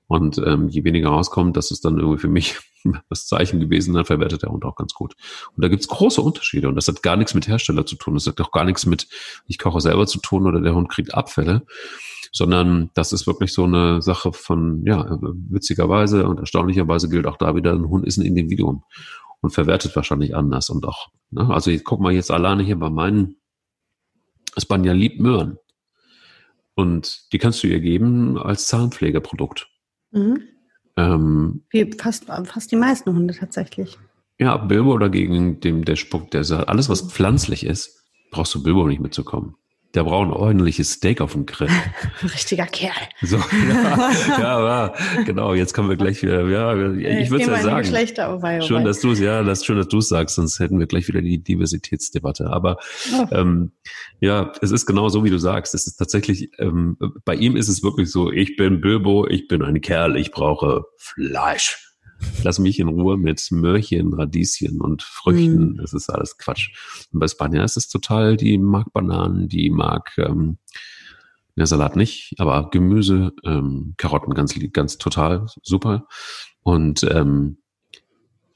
[0.06, 2.58] Und ähm, je weniger rauskommt, das ist dann irgendwie für mich
[3.08, 5.14] das Zeichen gewesen, dann verwertet der Hund auch ganz gut.
[5.56, 8.14] Und da gibt's große Unterschiede und das hat gar nichts mit Hersteller zu tun.
[8.14, 9.08] Das hat auch gar nichts mit,
[9.46, 11.66] ich koche selber zu tun oder der Hund kriegt Abfälle,
[12.32, 17.54] sondern das ist wirklich so eine Sache von, ja, witzigerweise und erstaunlicherweise gilt auch da
[17.54, 18.84] wieder, ein Hund ist ein Individuum
[19.40, 21.48] und verwertet wahrscheinlich anders und auch, ne?
[21.50, 23.36] also ich guck mal jetzt alleine hier bei meinen
[24.58, 25.58] Spanier liebt Möhren.
[26.74, 29.68] Und die kannst du ihr geben als Zahnpflegeprodukt.
[30.14, 30.42] Mhm.
[30.96, 33.98] Ähm, Wie fast, fast die meisten Hunde tatsächlich.
[34.38, 38.86] Ja, Bilbo dagegen, dem, der spuckt, der sagt, alles was pflanzlich ist, brauchst du Bilbo
[38.86, 39.56] nicht mitzukommen.
[39.94, 41.68] Der braucht ein ordentliches Steak auf dem Grill.
[42.22, 42.92] Richtiger Kerl.
[43.22, 43.36] So,
[43.68, 45.54] ja, ja, ja, genau.
[45.54, 46.46] Jetzt kommen wir gleich wieder.
[46.48, 47.86] Ja, ich würde ja sagen.
[47.86, 50.34] Schlechter, oh wei, oh schön, dass du es, ja, das schön, dass du es sagst,
[50.34, 52.50] sonst hätten wir gleich wieder die Diversitätsdebatte.
[52.50, 52.78] Aber
[53.16, 53.26] oh.
[53.30, 53.72] ähm,
[54.20, 55.74] ja, es ist genau so, wie du sagst.
[55.74, 59.62] Es ist tatsächlich, ähm, bei ihm ist es wirklich so: Ich bin Bilbo, ich bin
[59.62, 61.83] ein Kerl, ich brauche Fleisch.
[62.42, 65.72] Lass mich in Ruhe mit Möhrchen, Radieschen und Früchten.
[65.72, 65.76] Mhm.
[65.76, 66.70] Das ist alles Quatsch.
[67.12, 70.58] Und bei Spanja ist es total, die mag Bananen, die mag ähm,
[71.56, 76.06] der Salat nicht, aber Gemüse, ähm, Karotten ganz, ganz total super.
[76.62, 77.58] Und ähm,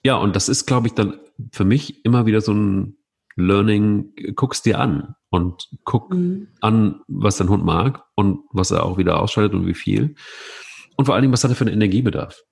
[0.04, 1.18] ja, und das ist, glaube ich, dann
[1.52, 2.96] für mich immer wieder so ein
[3.36, 6.48] Learning, guck's dir an und guck mhm.
[6.60, 10.16] an, was dein Hund mag und was er auch wieder ausschaltet und wie viel.
[10.96, 12.42] Und vor allen Dingen, was hat er für einen Energiebedarf?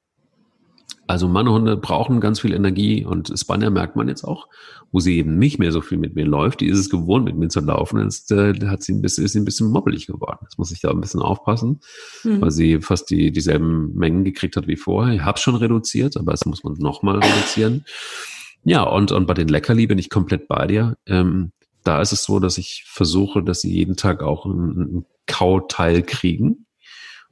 [1.06, 4.48] Also meine Hunde brauchen ganz viel Energie und Spanier merkt man jetzt auch,
[4.90, 6.60] wo sie eben nicht mehr so viel mit mir läuft.
[6.60, 8.00] Die ist es gewohnt, mit mir zu laufen.
[8.00, 10.38] Jetzt äh, hat sie ein bisschen, ist sie ein bisschen mobbelig geworden.
[10.42, 11.80] Jetzt muss ich da ein bisschen aufpassen,
[12.24, 12.40] mhm.
[12.40, 15.14] weil sie fast die, dieselben Mengen gekriegt hat wie vorher.
[15.14, 17.84] Ich habe schon reduziert, aber es muss man nochmal reduzieren.
[18.64, 20.96] Ja, und, und bei den Leckerli bin ich komplett bei dir.
[21.06, 21.52] Ähm,
[21.84, 26.02] da ist es so, dass ich versuche, dass sie jeden Tag auch einen, einen Kauteil
[26.02, 26.66] kriegen,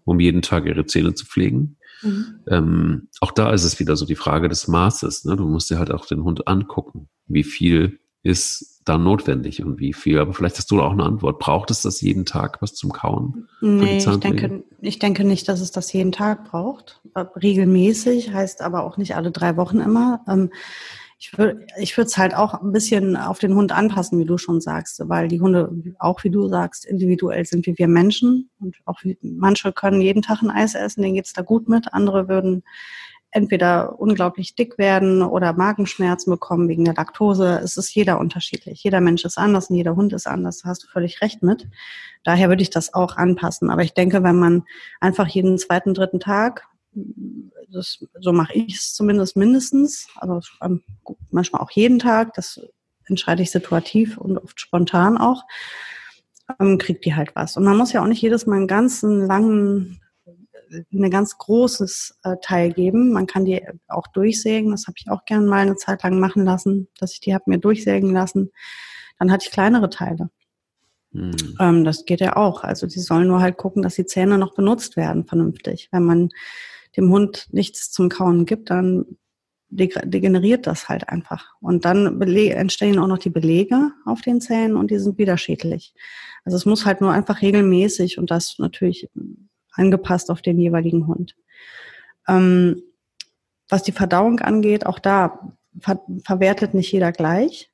[0.05, 1.77] um jeden Tag ihre Zähne zu pflegen.
[2.05, 2.41] Mhm.
[2.49, 5.25] Ähm, auch da ist es wieder so die Frage des Maßes.
[5.25, 5.37] Ne?
[5.37, 7.09] Du musst dir halt auch den Hund angucken.
[7.27, 10.19] Wie viel ist da notwendig und wie viel?
[10.19, 11.39] Aber vielleicht hast du auch eine Antwort.
[11.39, 13.49] Braucht es das jeden Tag, was zum Kauen?
[13.61, 17.01] Nee, ich denke, ich denke nicht, dass es das jeden Tag braucht.
[17.17, 20.21] Regelmäßig heißt aber auch nicht alle drei Wochen immer.
[20.29, 20.51] Ähm,
[21.25, 24.37] ich würde ich würde es halt auch ein bisschen auf den Hund anpassen, wie du
[24.37, 28.77] schon sagst, weil die Hunde auch, wie du sagst, individuell sind wie wir Menschen und
[28.85, 32.63] auch manche können jeden Tag ein Eis essen, denen geht's da gut mit, andere würden
[33.31, 37.59] entweder unglaublich dick werden oder Magenschmerzen bekommen wegen der Laktose.
[37.65, 38.85] Es ist jeder unterschiedlich.
[38.85, 40.59] Jeder Mensch ist anders und jeder Hund ist anders.
[40.59, 41.67] Da hast du völlig recht mit.
[42.23, 43.71] Daher würde ich das auch anpassen.
[43.71, 44.63] Aber ich denke, wenn man
[45.01, 46.69] einfach jeden zweiten, dritten Tag
[47.71, 50.41] das, so mache ich es zumindest mindestens, also
[51.31, 52.61] manchmal auch jeden Tag, das
[53.07, 55.45] entscheide ich situativ und oft spontan auch,
[56.61, 57.57] ähm, kriegt die halt was.
[57.57, 60.01] Und man muss ja auch nicht jedes Mal einen ganzen langen,
[60.93, 63.13] eine ganz großes äh, Teil geben.
[63.13, 64.71] Man kann die auch durchsägen.
[64.71, 67.45] Das habe ich auch gern mal eine Zeit lang machen lassen, dass ich die habe
[67.47, 68.51] mir durchsägen lassen.
[69.19, 70.31] Dann hatte ich kleinere Teile.
[71.13, 71.33] Hm.
[71.61, 72.65] Ähm, das geht ja auch.
[72.65, 75.89] Also sie sollen nur halt gucken, dass die Zähne noch benutzt werden vernünftig.
[75.93, 76.31] Wenn man
[76.97, 79.05] dem Hund nichts zum Kauen gibt, dann
[79.69, 81.55] degeneriert das halt einfach.
[81.61, 85.95] Und dann entstehen auch noch die Belege auf den Zähnen und die sind wieder schädlich.
[86.45, 89.11] Also es muss halt nur einfach regelmäßig und das natürlich
[89.73, 91.35] angepasst auf den jeweiligen Hund.
[92.29, 92.83] Ähm,
[93.69, 97.71] was die Verdauung angeht, auch da ver verwertet nicht jeder gleich.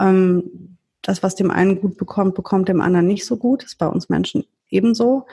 [0.00, 3.62] Ähm, das, was dem einen gut bekommt, bekommt dem anderen nicht so gut.
[3.62, 5.26] Das ist bei uns Menschen ebenso.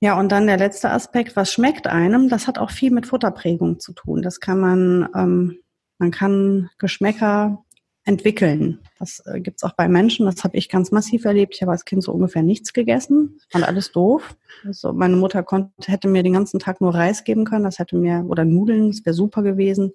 [0.00, 3.80] Ja, und dann der letzte Aspekt, was schmeckt einem, das hat auch viel mit Futterprägung
[3.80, 4.20] zu tun.
[4.22, 5.58] Das kann man, ähm,
[5.98, 7.64] man kann Geschmäcker
[8.04, 8.80] entwickeln.
[8.98, 10.26] Das äh, gibt's auch bei Menschen.
[10.26, 11.54] Das habe ich ganz massiv erlebt.
[11.54, 13.40] Ich habe als Kind so ungefähr nichts gegessen.
[13.48, 14.36] Fand alles doof.
[14.64, 17.64] Also meine Mutter konnte, hätte mir den ganzen Tag nur Reis geben können.
[17.64, 19.92] Das hätte mir, oder Nudeln, das wäre super gewesen.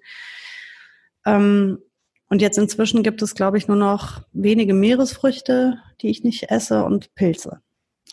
[1.24, 1.78] Ähm,
[2.28, 6.84] und jetzt inzwischen gibt es, glaube ich, nur noch wenige Meeresfrüchte, die ich nicht esse
[6.84, 7.60] und Pilze.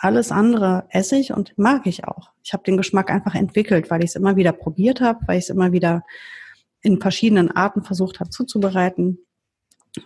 [0.01, 2.31] Alles andere esse ich und mag ich auch.
[2.41, 5.43] Ich habe den Geschmack einfach entwickelt, weil ich es immer wieder probiert habe, weil ich
[5.43, 6.05] es immer wieder
[6.81, 9.19] in verschiedenen Arten versucht habe zuzubereiten.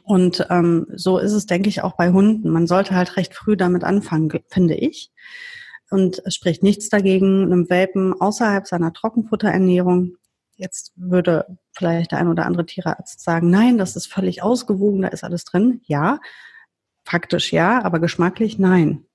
[0.04, 2.50] Und ähm, so ist es, denke ich, auch bei Hunden.
[2.50, 5.12] Man sollte halt recht früh damit anfangen, finde ich.
[5.92, 10.16] Und es spricht nichts dagegen, einem Welpen außerhalb seiner Trockenfutterernährung.
[10.56, 15.10] Jetzt würde vielleicht der ein oder andere Tierarzt sagen, nein, das ist völlig ausgewogen, da
[15.10, 15.82] ist alles drin.
[15.84, 16.20] Ja,
[17.06, 19.06] faktisch ja, aber geschmacklich nein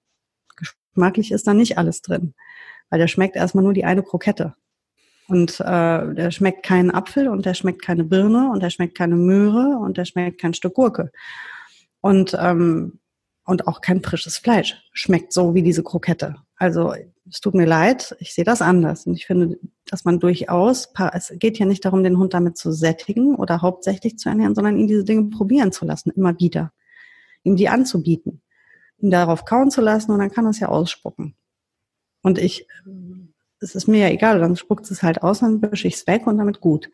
[0.94, 2.35] geschmacklich ist da nicht alles drin,
[2.90, 4.55] weil der schmeckt erstmal nur die eine Krokette.
[5.29, 9.14] Und äh, der schmeckt keinen Apfel und der schmeckt keine Birne und der schmeckt keine
[9.14, 11.12] Möhre und der schmeckt kein Stück Gurke.
[12.01, 12.98] Und, ähm,
[13.44, 16.37] und auch kein frisches Fleisch schmeckt so wie diese Krokette.
[16.57, 16.94] Also
[17.31, 19.07] es tut mir leid, ich sehe das anders.
[19.07, 22.72] Und ich finde, dass man durchaus, es geht ja nicht darum, den Hund damit zu
[22.72, 26.72] sättigen oder hauptsächlich zu ernähren, sondern ihn diese Dinge probieren zu lassen, immer wieder.
[27.42, 28.40] Ihm die anzubieten
[29.00, 31.34] ihn darauf kauen zu lassen und dann kann es ja ausspucken.
[32.22, 32.66] Und ich,
[33.61, 36.26] es ist mir ja egal, dann spuckt es halt aus, dann wische ich es weg
[36.26, 36.90] und damit gut.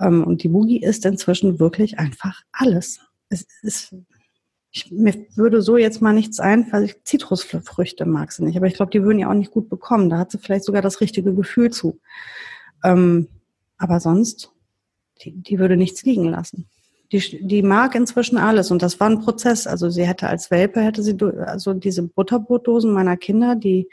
[0.00, 3.00] Ähm, und die Boogie ist inzwischen wirklich einfach alles.
[3.28, 3.94] Es ist,
[4.70, 8.66] ich, mir würde so jetzt mal nichts ein, weil ich Zitrusfrüchte mag sie nicht, aber
[8.66, 10.10] ich glaube, die würden ja auch nicht gut bekommen.
[10.10, 12.00] Da hat sie vielleicht sogar das richtige Gefühl zu.
[12.82, 13.28] Ähm,
[13.76, 14.52] aber sonst,
[15.22, 16.68] die, die würde nichts liegen lassen.
[17.12, 19.66] Die, die mag inzwischen alles und das war ein Prozess.
[19.66, 23.88] Also sie hätte als Welpe, hätte sie, also diese Butterbrotdosen meiner Kinder, die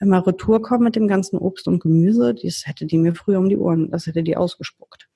[0.00, 3.48] immer retour kommen mit dem ganzen Obst und Gemüse, das hätte die mir früher um
[3.48, 5.08] die Ohren, das hätte die ausgespuckt.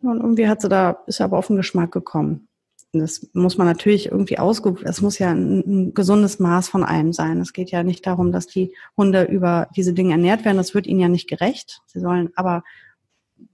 [0.00, 2.48] Und irgendwie hat sie da, ist aber auf den Geschmack gekommen.
[2.92, 7.12] Das muss man natürlich irgendwie ausge, es muss ja ein, ein, gesundes Maß von allem
[7.12, 7.38] sein.
[7.40, 10.56] Es geht ja nicht darum, dass die Hunde über diese Dinge ernährt werden.
[10.56, 11.82] Das wird ihnen ja nicht gerecht.
[11.86, 12.64] Sie sollen aber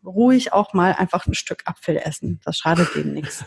[0.04, 2.40] ruhig auch mal einfach ein Stück Apfel essen.
[2.44, 3.44] Das schadet denen nichts.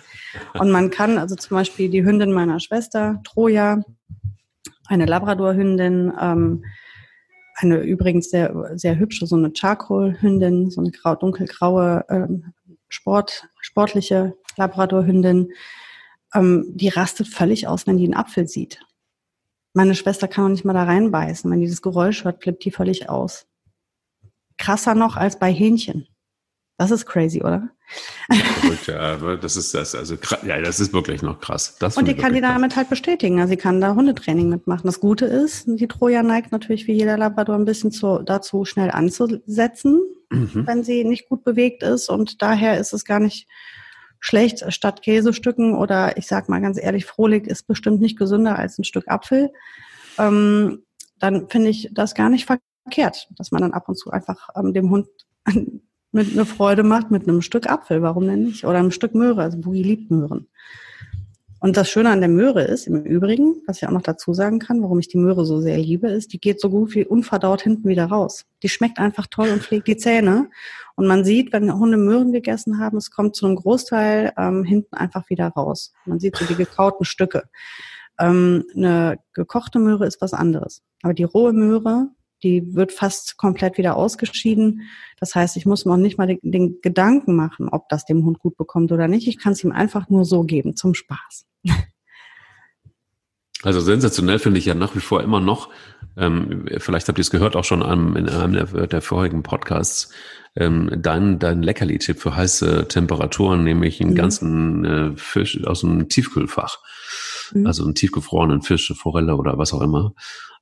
[0.53, 3.81] Und man kann also zum Beispiel die Hündin meiner Schwester, Troja,
[4.87, 6.65] eine Labrador-Hündin, ähm,
[7.55, 12.53] eine übrigens sehr, sehr hübsche, so eine Charcoal-Hündin, so eine grau, dunkelgraue, ähm,
[12.89, 15.51] Sport, sportliche Labrador-Hündin,
[16.33, 18.79] ähm, die rastet völlig aus, wenn die einen Apfel sieht.
[19.73, 21.49] Meine Schwester kann auch nicht mal da reinbeißen.
[21.51, 23.45] Wenn die das Geräusch hört, flippt die völlig aus.
[24.57, 26.07] Krasser noch als bei Hähnchen.
[26.77, 27.69] Das ist crazy, oder?
[28.85, 31.77] Ja, das ist das, also ja, das ist wirklich noch krass.
[31.79, 33.39] Das und die kann die damit halt bestätigen.
[33.39, 34.85] Also sie kann da Hundetraining mitmachen.
[34.85, 38.91] Das Gute ist, die Troja neigt natürlich wie jeder Labrador ein bisschen zu, dazu, schnell
[38.91, 40.67] anzusetzen, mhm.
[40.67, 42.09] wenn sie nicht gut bewegt ist.
[42.09, 43.47] Und daher ist es gar nicht
[44.19, 48.77] schlecht, statt Käsestücken oder ich sag mal ganz ehrlich, Frohlig ist bestimmt nicht gesünder als
[48.77, 49.51] ein Stück Apfel.
[50.19, 50.83] Ähm,
[51.19, 54.73] dann finde ich das gar nicht verkehrt, dass man dann ab und zu einfach ähm,
[54.73, 55.07] dem Hund
[56.11, 58.65] mit eine Freude macht mit einem Stück Apfel, warum denn nicht?
[58.65, 60.47] Oder einem Stück Möhre, also Boogie liebt Möhren.
[61.59, 64.59] Und das Schöne an der Möhre ist, im Übrigen, was ich auch noch dazu sagen
[64.59, 67.63] kann, warum ich die Möhre so sehr liebe, ist, die geht so gut wie unverdaut
[67.63, 68.45] hinten wieder raus.
[68.61, 70.49] Die schmeckt einfach toll und pflegt die Zähne.
[70.95, 74.95] Und man sieht, wenn Hunde Möhren gegessen haben, es kommt zu einem Großteil ähm, hinten
[74.95, 75.93] einfach wieder raus.
[76.05, 77.43] Man sieht so die gekauten Stücke.
[78.19, 80.83] Ähm, eine gekochte Möhre ist was anderes.
[81.01, 82.09] Aber die rohe Möhre,
[82.43, 84.81] die wird fast komplett wieder ausgeschieden.
[85.19, 88.23] Das heißt, ich muss mir auch nicht mal den, den Gedanken machen, ob das dem
[88.25, 89.27] Hund gut bekommt oder nicht.
[89.27, 91.45] Ich kann es ihm einfach nur so geben, zum Spaß.
[93.63, 95.69] Also sensationell finde ich ja nach wie vor immer noch,
[96.15, 100.11] ähm, vielleicht habt ihr es gehört auch schon an, in einem der, der vorigen Podcasts,
[100.55, 104.15] ähm, dein, dein Leckerli-Tipp für heiße Temperaturen, nämlich einen mhm.
[104.15, 106.77] ganzen äh, Fisch aus einem Tiefkühlfach.
[107.53, 107.65] Mhm.
[107.65, 110.13] Also einen tiefgefrorenen Fisch, Forelle oder was auch immer.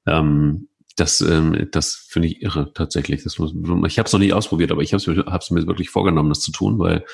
[0.05, 3.23] Ähm, das, ähm, das finde ich irre tatsächlich.
[3.23, 3.53] Das muss,
[3.87, 6.51] ich habe es noch nie ausprobiert, aber ich habe es mir wirklich vorgenommen, das zu
[6.51, 7.05] tun, weil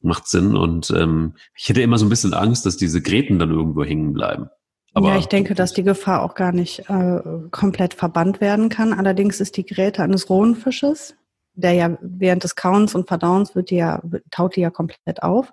[0.00, 0.56] macht Sinn.
[0.56, 4.12] Und ähm, ich hätte immer so ein bisschen Angst, dass diese Gräten dann irgendwo hängen
[4.12, 4.48] bleiben.
[4.94, 8.92] Aber ja, ich denke, dass die Gefahr auch gar nicht äh, komplett verbannt werden kann.
[8.92, 11.14] Allerdings ist die Gräte eines rohen Fisches,
[11.54, 15.52] der ja während des Kauens und Verdauens wird die ja, taut die ja komplett auf.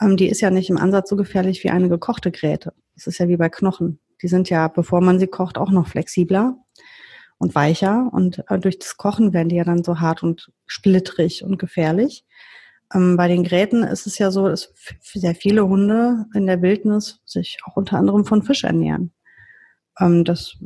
[0.00, 2.72] Ähm, die ist ja nicht im Ansatz so gefährlich wie eine gekochte Gräte.
[2.94, 4.00] Das ist ja wie bei Knochen.
[4.22, 6.56] Die sind ja, bevor man sie kocht, auch noch flexibler
[7.38, 8.08] und weicher.
[8.12, 12.24] Und äh, durch das Kochen werden die ja dann so hart und splittrig und gefährlich.
[12.94, 17.20] Ähm, bei den Gräten ist es ja so, dass sehr viele Hunde in der Wildnis
[17.24, 19.12] sich auch unter anderem von Fisch ernähren.
[19.98, 20.56] Ähm, das,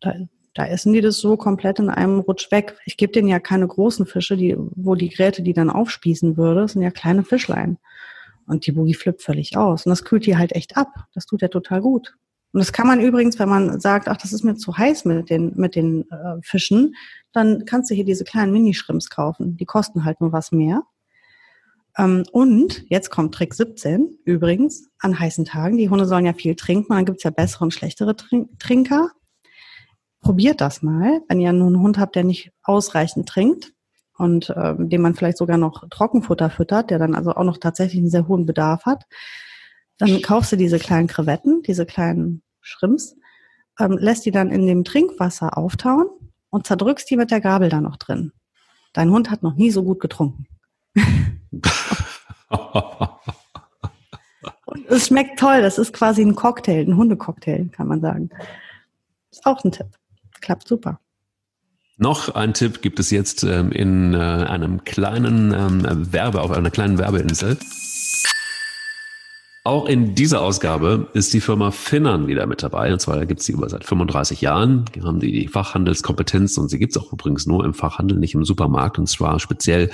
[0.00, 0.14] da,
[0.54, 2.76] da essen die das so komplett in einem Rutsch weg.
[2.84, 6.62] Ich gebe denen ja keine großen Fische, die, wo die Gräte die dann aufspießen würde.
[6.62, 7.78] Das sind ja kleine Fischlein.
[8.46, 9.86] Und die Boogie flippt völlig aus.
[9.86, 10.92] Und das kühlt die halt echt ab.
[11.14, 12.16] Das tut ja total gut.
[12.54, 15.28] Und das kann man übrigens, wenn man sagt, ach, das ist mir zu heiß mit
[15.28, 16.94] den, mit den äh, Fischen,
[17.32, 19.56] dann kannst du hier diese kleinen Minischrimps kaufen.
[19.56, 20.84] Die kosten halt nur was mehr.
[21.98, 25.78] Ähm, und jetzt kommt Trick 17 übrigens an heißen Tagen.
[25.78, 29.10] Die Hunde sollen ja viel trinken, dann gibt's ja bessere und schlechtere Trink Trinker.
[30.20, 33.72] Probiert das mal, wenn ihr einen Hund habt, der nicht ausreichend trinkt
[34.16, 37.98] und äh, dem man vielleicht sogar noch Trockenfutter füttert, der dann also auch noch tatsächlich
[37.98, 39.06] einen sehr hohen Bedarf hat.
[39.98, 43.16] Dann kaufst du diese kleinen Krevetten, diese kleinen Schrimps,
[43.78, 46.06] ähm, lässt die dann in dem Trinkwasser auftauen
[46.50, 48.32] und zerdrückst die mit der Gabel da noch drin.
[48.92, 50.46] Dein Hund hat noch nie so gut getrunken.
[54.66, 55.62] und es schmeckt toll.
[55.62, 58.30] Das ist quasi ein Cocktail, ein Hundecocktail, kann man sagen.
[59.30, 59.88] Ist auch ein Tipp.
[60.40, 61.00] Klappt super.
[61.96, 66.70] Noch ein Tipp gibt es jetzt ähm, in äh, einem kleinen ähm, Werbe, auf einer
[66.70, 67.56] kleinen Werbeinsel.
[69.66, 72.92] Auch in dieser Ausgabe ist die Firma Finnern wieder mit dabei.
[72.92, 74.84] Und zwar gibt es die über seit 35 Jahren.
[74.94, 78.44] Die haben die, Fachhandelskompetenz und sie gibt es auch übrigens nur im Fachhandel, nicht im
[78.44, 78.98] Supermarkt.
[78.98, 79.90] Und zwar speziell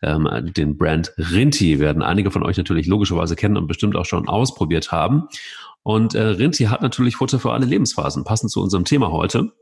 [0.00, 4.26] ähm, den Brand Rinti werden einige von euch natürlich logischerweise kennen und bestimmt auch schon
[4.26, 5.28] ausprobiert haben.
[5.82, 9.52] Und äh, Rinti hat natürlich Futter für alle Lebensphasen, passend zu unserem Thema heute.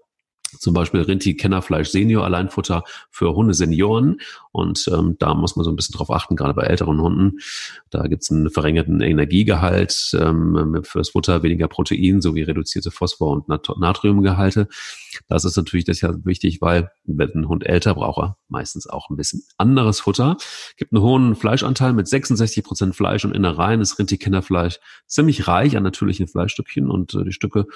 [0.59, 4.19] Zum Beispiel Rinti Kennerfleisch Senior Alleinfutter für Hunde Senioren.
[4.51, 7.39] Und ähm, da muss man so ein bisschen drauf achten, gerade bei älteren Hunden.
[7.91, 13.69] Da gibt's einen verringerten Energiegehalt ähm, fürs Futter, weniger Protein sowie reduzierte Phosphor- und Nat
[13.79, 14.69] Natriumgehalte.
[15.29, 19.11] Das ist natürlich das ja wichtig, weil wenn ein Hund älter braucht er meistens auch
[19.11, 20.37] ein bisschen anderes Futter.
[20.77, 23.81] Gibt einen hohen Fleischanteil mit 66 Prozent Fleisch und Innereien.
[23.81, 27.67] Das Rinti Kennerfleisch ziemlich reich an natürlichen Fleischstückchen und äh, die Stücke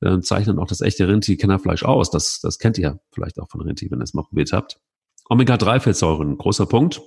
[0.00, 2.07] äh, zeichnen auch das echte Rinti-Kennerfleisch aus.
[2.10, 4.80] Das, das kennt ihr vielleicht auch von Rinti, wenn ihr es mal probiert habt.
[5.28, 7.00] Omega-3-Fettsäuren, großer Punkt.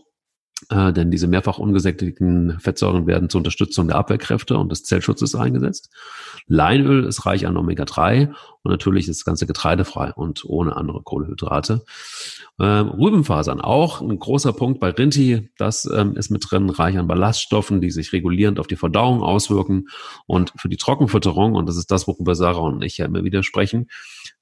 [0.70, 5.90] Äh, denn diese mehrfach ungesättigten Fettsäuren werden zur Unterstützung der Abwehrkräfte und des Zellschutzes eingesetzt.
[6.48, 8.28] Leinöl ist reich an Omega-3
[8.62, 11.84] und natürlich ist das Ganze getreidefrei und ohne andere Kohlehydrate.
[12.60, 15.50] Ähm, Rübenfasern auch ein großer Punkt bei Rinti.
[15.58, 19.88] Das ähm, ist mit drin, reich an Ballaststoffen, die sich regulierend auf die Verdauung auswirken.
[20.28, 23.42] Und für die Trockenfütterung, und das ist das, worüber Sarah und ich ja immer wieder
[23.42, 23.88] sprechen,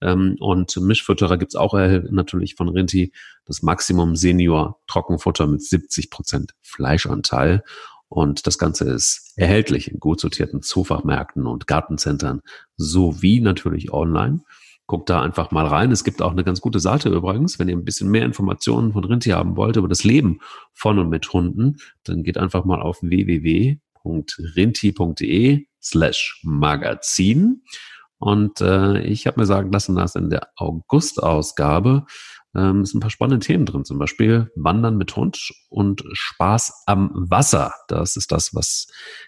[0.02, 3.12] ähm, und Mischfütterer gibt's auch natürlich von Rinti
[3.46, 7.64] das Maximum Senior Trockenfutter mit 70 Prozent Fleischanteil.
[8.10, 12.42] Und das Ganze ist erhältlich in gut sortierten Zoofachmärkten und Gartencentern
[12.76, 14.42] sowie natürlich online.
[14.88, 15.92] Guckt da einfach mal rein.
[15.92, 17.60] Es gibt auch eine ganz gute Seite übrigens.
[17.60, 20.40] Wenn ihr ein bisschen mehr Informationen von Rinti haben wollt über das Leben
[20.74, 23.78] von und mit Hunden, dann geht einfach mal auf www.rinti.de
[25.80, 27.62] slash Magazin.
[28.20, 32.06] Und äh, ich habe mir sagen lassen, dass in der August-Ausgabe
[32.56, 33.86] ähm, sind ein paar spannende Themen drin.
[33.86, 37.74] Zum Beispiel Wandern mit Hund und Spaß am Wasser.
[37.88, 38.88] Das ist das, was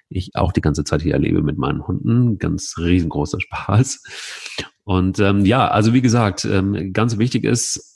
[0.10, 2.38] ich auch die ganze Zeit hier erlebe mit meinen Hunden.
[2.38, 4.04] Ganz riesengroßer Spaß.
[4.84, 7.91] Und ähm, ja, also wie gesagt, ähm, ganz wichtig ist,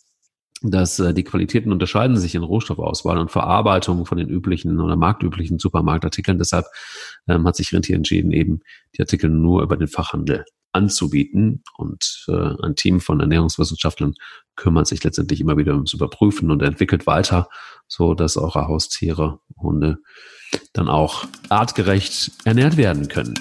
[0.71, 5.59] dass äh, die Qualitäten unterscheiden sich in Rohstoffauswahl und Verarbeitung von den üblichen oder marktüblichen
[5.59, 6.37] Supermarktartikeln.
[6.37, 6.65] Deshalb
[7.27, 8.59] ähm, hat sich Rentier entschieden, eben
[8.95, 11.63] die Artikel nur über den Fachhandel anzubieten.
[11.77, 14.13] Und äh, ein Team von Ernährungswissenschaftlern
[14.55, 17.49] kümmert sich letztendlich immer wieder ums Überprüfen und entwickelt weiter,
[17.87, 19.99] so dass eure Haustiere, Hunde
[20.73, 23.33] dann auch artgerecht ernährt werden können.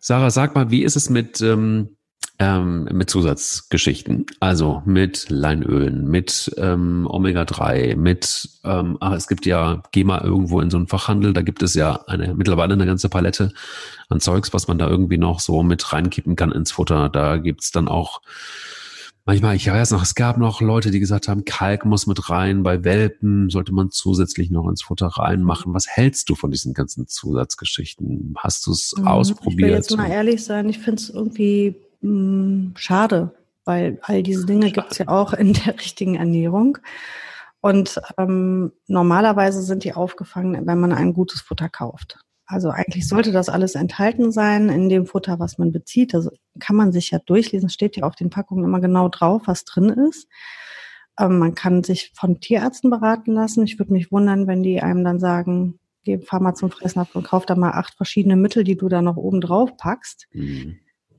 [0.00, 1.97] Sarah, sag mal, wie ist es mit ähm,
[2.40, 9.82] ähm, mit Zusatzgeschichten, also mit Leinölen, mit ähm, Omega-3, mit, ähm, ach, es gibt ja,
[9.90, 13.08] geh mal irgendwo in so einen Fachhandel, da gibt es ja eine mittlerweile eine ganze
[13.08, 13.52] Palette
[14.08, 17.08] an Zeugs, was man da irgendwie noch so mit reinkippen kann ins Futter.
[17.08, 18.20] Da gibt's dann auch
[19.24, 22.62] manchmal, ich weiß noch, es gab noch Leute, die gesagt haben, Kalk muss mit rein,
[22.62, 25.74] bei Welpen sollte man zusätzlich noch ins Futter reinmachen.
[25.74, 28.34] Was hältst du von diesen ganzen Zusatzgeschichten?
[28.38, 29.58] Hast du es mhm, ausprobiert?
[29.58, 33.34] Ich will jetzt mal ehrlich sein, ich finde es irgendwie mh, hm, schade,
[33.64, 36.78] weil all diese Dinge gibt es ja auch in der richtigen Ernährung.
[37.60, 42.18] Und ähm, normalerweise sind die aufgefangen, wenn man ein gutes Futter kauft.
[42.46, 46.14] Also eigentlich sollte das alles enthalten sein in dem Futter, was man bezieht.
[46.14, 49.64] Also kann man sich ja durchlesen, steht ja auf den Packungen immer genau drauf, was
[49.64, 50.28] drin ist.
[51.18, 53.64] Ähm, man kann sich von Tierärzten beraten lassen.
[53.64, 57.24] Ich würde mich wundern, wenn die einem dann sagen, geh, fahr mal zum Fressnapf und
[57.24, 60.26] kauf da mal acht verschiedene Mittel, die du da noch oben drauf packst.
[60.32, 60.78] Mhm.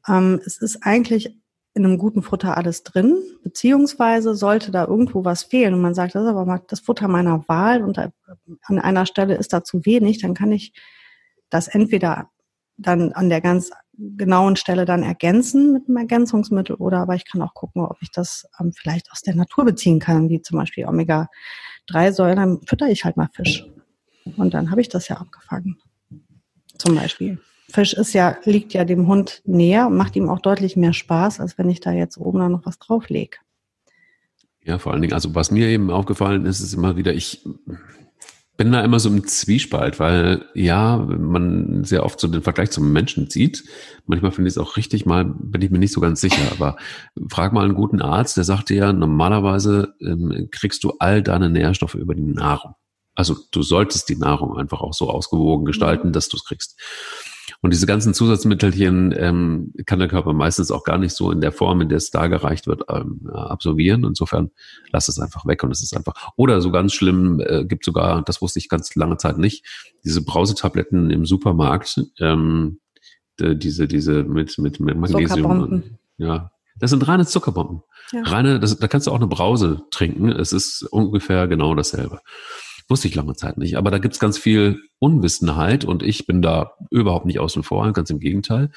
[0.09, 1.37] Ähm, es ist eigentlich
[1.75, 6.15] in einem guten Futter alles drin, beziehungsweise sollte da irgendwo was fehlen und man sagt,
[6.15, 8.11] das ist aber das Futter meiner Wahl und da,
[8.63, 10.73] an einer Stelle ist da zu wenig, dann kann ich
[11.49, 12.29] das entweder
[12.77, 17.41] dann an der ganz genauen Stelle dann ergänzen mit einem Ergänzungsmittel oder aber ich kann
[17.41, 20.85] auch gucken, ob ich das ähm, vielleicht aus der Natur beziehen kann, wie zum Beispiel
[20.85, 23.65] Omega-3-Säuren, dann fütter ich halt mal Fisch.
[24.37, 25.77] Und dann habe ich das ja abgefangen.
[26.77, 27.39] Zum Beispiel.
[27.69, 31.39] Fisch ist ja, liegt ja dem Hund näher und macht ihm auch deutlich mehr Spaß,
[31.39, 33.37] als wenn ich da jetzt oben noch was drauflege.
[34.63, 37.41] Ja, vor allen Dingen, also was mir eben aufgefallen ist, ist immer wieder, ich
[38.59, 42.91] bin da immer so im Zwiespalt, weil ja, man sehr oft so den Vergleich zum
[42.91, 43.63] Menschen zieht.
[44.05, 46.51] Manchmal finde ich es auch richtig, mal bin ich mir nicht so ganz sicher.
[46.51, 46.75] Aber
[47.29, 51.49] frag mal einen guten Arzt, der sagt dir ja, normalerweise ähm, kriegst du all deine
[51.49, 52.73] Nährstoffe über die Nahrung.
[53.15, 56.77] Also du solltest die Nahrung einfach auch so ausgewogen gestalten, dass du es kriegst.
[57.61, 61.51] Und diese ganzen Zusatzmittelchen ähm, kann der Körper meistens auch gar nicht so in der
[61.51, 64.05] Form, in der es dargereicht wird, ähm, absorbieren.
[64.05, 64.51] Insofern
[64.91, 66.31] lass es einfach weg und es ist einfach.
[66.37, 69.65] Oder so ganz schlimm äh, gibt sogar, das wusste ich ganz lange Zeit nicht,
[70.05, 72.79] diese Brausetabletten im Supermarkt, ähm,
[73.39, 75.45] diese, diese mit, mit, mit Magnesium.
[75.45, 75.83] Und,
[76.17, 77.83] ja, das sind reine Zuckerbomben.
[78.11, 78.23] Ja.
[78.23, 80.29] Reine, das, da kannst du auch eine Brause trinken.
[80.29, 82.21] Es ist ungefähr genau dasselbe.
[82.89, 83.77] Wusste ich lange Zeit nicht.
[83.77, 88.09] Aber da gibt's ganz viel Unwissenheit und ich bin da überhaupt nicht außen vor, ganz
[88.09, 88.71] im Gegenteil.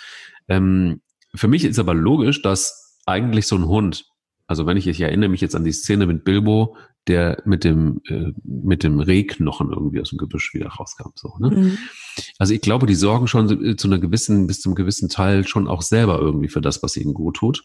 [0.48, 1.00] Ähm,
[1.34, 4.04] für mich ist aber logisch, dass eigentlich so ein Hund,
[4.46, 6.76] also wenn ich, ich erinnere mich jetzt an die Szene mit Bilbo
[7.08, 11.10] der mit dem, äh, mit dem Rehknochen irgendwie aus dem Gebüsch wieder rauskam.
[11.16, 11.50] So, ne?
[11.50, 11.78] Mhm.
[12.38, 15.82] Also ich glaube, die sorgen schon zu einer gewissen, bis zum gewissen Teil schon auch
[15.82, 17.64] selber irgendwie für das, was ihnen gut tut.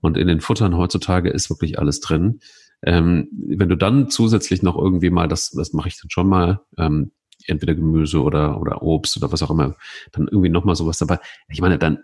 [0.00, 2.40] Und in den Futtern heutzutage ist wirklich alles drin.
[2.84, 6.60] Ähm, wenn du dann zusätzlich noch irgendwie mal, das, das mache ich dann schon mal,
[6.78, 7.12] ähm,
[7.46, 9.74] entweder Gemüse oder, oder Obst oder was auch immer,
[10.12, 11.18] dann irgendwie nochmal sowas dabei.
[11.48, 11.98] Ich meine, dann,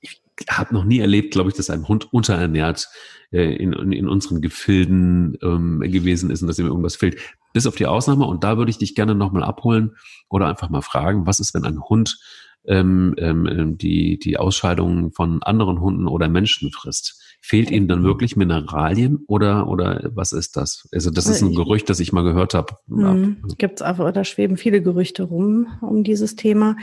[0.00, 2.88] ich habe noch nie erlebt, glaube ich, dass ein Hund unterernährt
[3.30, 7.18] äh, in, in unseren Gefilden ähm, gewesen ist und dass ihm irgendwas fehlt.
[7.52, 9.96] Bis auf die Ausnahme, und da würde ich dich gerne nochmal abholen
[10.28, 12.18] oder einfach mal fragen, was ist, wenn ein Hund
[12.64, 17.31] ähm, ähm, die, die Ausscheidungen von anderen Hunden oder Menschen frisst?
[17.44, 20.88] Fehlt ihnen dann wirklich Mineralien oder, oder was ist das?
[20.92, 22.76] Also das ist ein Gerücht, das ich mal gehört habe.
[22.86, 23.42] Mhm.
[23.58, 26.76] Gibt es einfach, da schweben viele Gerüchte rum um dieses Thema.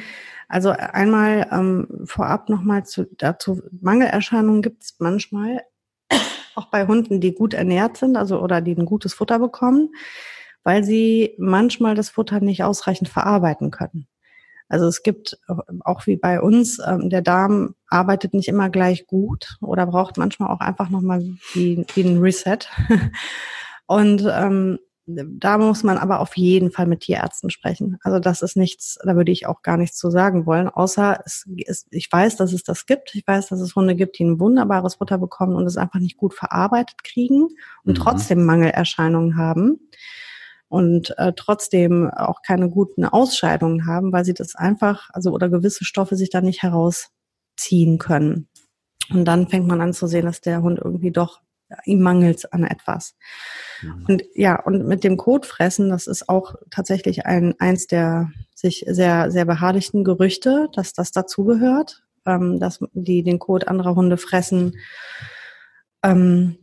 [0.49, 5.61] Also einmal ähm, vorab nochmal zu, dazu, Mangelerscheinungen gibt es manchmal,
[6.55, 9.93] auch bei Hunden, die gut ernährt sind, also oder die ein gutes Futter bekommen,
[10.63, 14.08] weil sie manchmal das Futter nicht ausreichend verarbeiten können.
[14.69, 15.39] Also es gibt
[15.83, 20.49] auch wie bei uns, ähm, der Darm arbeitet nicht immer gleich gut oder braucht manchmal
[20.49, 21.21] auch einfach nochmal
[21.53, 22.59] wie, wie ein Reset.
[23.87, 27.97] Und ähm, da muss man aber auf jeden Fall mit Tierärzten sprechen.
[28.03, 31.45] Also das ist nichts, da würde ich auch gar nichts zu sagen wollen, außer es
[31.57, 33.15] ist, ich weiß, dass es das gibt.
[33.15, 36.17] Ich weiß, dass es Hunde gibt, die ein wunderbares Futter bekommen und es einfach nicht
[36.17, 37.47] gut verarbeitet kriegen
[37.83, 38.01] und mhm.
[38.03, 39.79] trotzdem Mangelerscheinungen haben
[40.69, 45.83] und äh, trotzdem auch keine guten Ausscheidungen haben, weil sie das einfach, also oder gewisse
[45.83, 48.47] Stoffe sich da nicht herausziehen können.
[49.09, 51.41] Und dann fängt man an zu sehen, dass der Hund irgendwie doch
[51.85, 53.15] ihm mangelt an etwas.
[53.81, 54.05] Mhm.
[54.07, 59.31] Und ja, und mit dem Kotfressen, das ist auch tatsächlich ein eins der sich sehr
[59.31, 64.77] sehr beharrlichten Gerüchte, dass das dazugehört, ähm, dass die den Kot anderer Hunde fressen.
[66.03, 66.57] Ähm,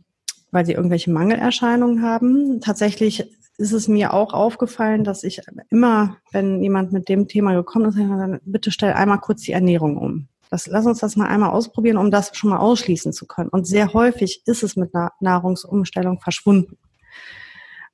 [0.51, 2.61] weil sie irgendwelche Mangelerscheinungen haben.
[2.61, 7.89] Tatsächlich ist es mir auch aufgefallen, dass ich immer, wenn jemand mit dem Thema gekommen
[7.89, 10.27] ist, dann bitte stell einmal kurz die Ernährung um.
[10.49, 13.49] Das, lass uns das mal einmal ausprobieren, um das schon mal ausschließen zu können.
[13.49, 16.77] Und sehr häufig ist es mit einer Nahrungsumstellung verschwunden.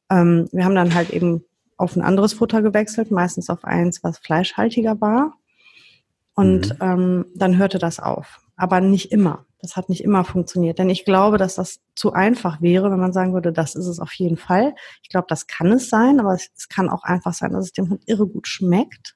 [0.09, 1.43] Ähm, wir haben dann halt eben
[1.77, 5.33] auf ein anderes Futter gewechselt, meistens auf eins, was fleischhaltiger war.
[6.35, 6.77] Und mhm.
[6.81, 8.41] ähm, dann hörte das auf.
[8.55, 9.45] Aber nicht immer.
[9.63, 10.77] Das hat nicht immer funktioniert.
[10.77, 13.99] Denn ich glaube, dass das zu einfach wäre, wenn man sagen würde, das ist es
[13.99, 14.75] auf jeden Fall.
[15.01, 17.73] Ich glaube, das kann es sein, aber es, es kann auch einfach sein, dass es
[17.73, 19.15] dem Hund irre gut schmeckt.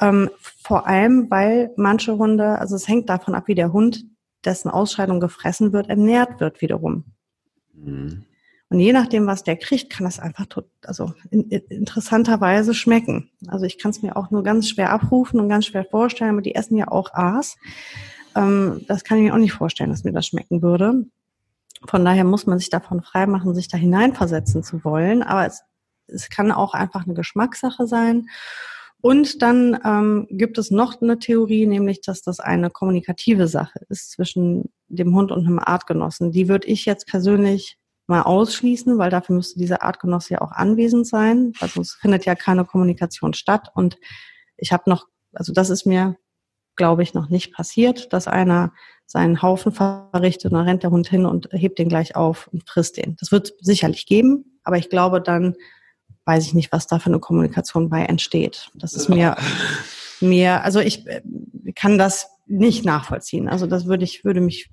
[0.00, 0.30] Ähm,
[0.62, 4.04] vor allem, weil manche Hunde, also es hängt davon ab, wie der Hund,
[4.44, 7.04] dessen Ausscheidung gefressen wird, ernährt wird wiederum.
[7.72, 8.24] Mhm.
[8.70, 13.30] Und je nachdem, was der kriegt, kann das einfach tot, also in, in, interessanterweise schmecken.
[13.46, 16.42] Also ich kann es mir auch nur ganz schwer abrufen und ganz schwer vorstellen, aber
[16.42, 17.56] die essen ja auch Aas.
[18.34, 21.04] Ähm, das kann ich mir auch nicht vorstellen, dass mir das schmecken würde.
[21.86, 25.22] Von daher muss man sich davon freimachen, sich da hineinversetzen zu wollen.
[25.22, 25.62] Aber es,
[26.06, 28.28] es kann auch einfach eine Geschmackssache sein.
[29.00, 34.10] Und dann ähm, gibt es noch eine Theorie, nämlich, dass das eine kommunikative Sache ist
[34.10, 36.32] zwischen dem Hund und einem Artgenossen.
[36.32, 41.06] Die würde ich jetzt persönlich mal ausschließen, weil dafür müsste dieser Artgenosse ja auch anwesend
[41.06, 43.70] sein, weil sonst findet ja keine Kommunikation statt.
[43.74, 43.98] Und
[44.56, 46.16] ich habe noch, also das ist mir
[46.78, 48.72] glaube ich, noch nicht passiert, dass einer
[49.04, 52.66] seinen Haufen verrichtet und dann rennt der Hund hin und hebt den gleich auf und
[52.66, 53.16] frisst den.
[53.20, 55.54] Das wird sicherlich geben, aber ich glaube, dann
[56.24, 58.70] weiß ich nicht, was da für eine Kommunikation bei entsteht.
[58.74, 59.36] Das ist mir
[60.20, 61.22] mir, also ich äh,
[61.74, 63.48] kann das nicht nachvollziehen.
[63.48, 64.70] Also das würde ich, würde mich,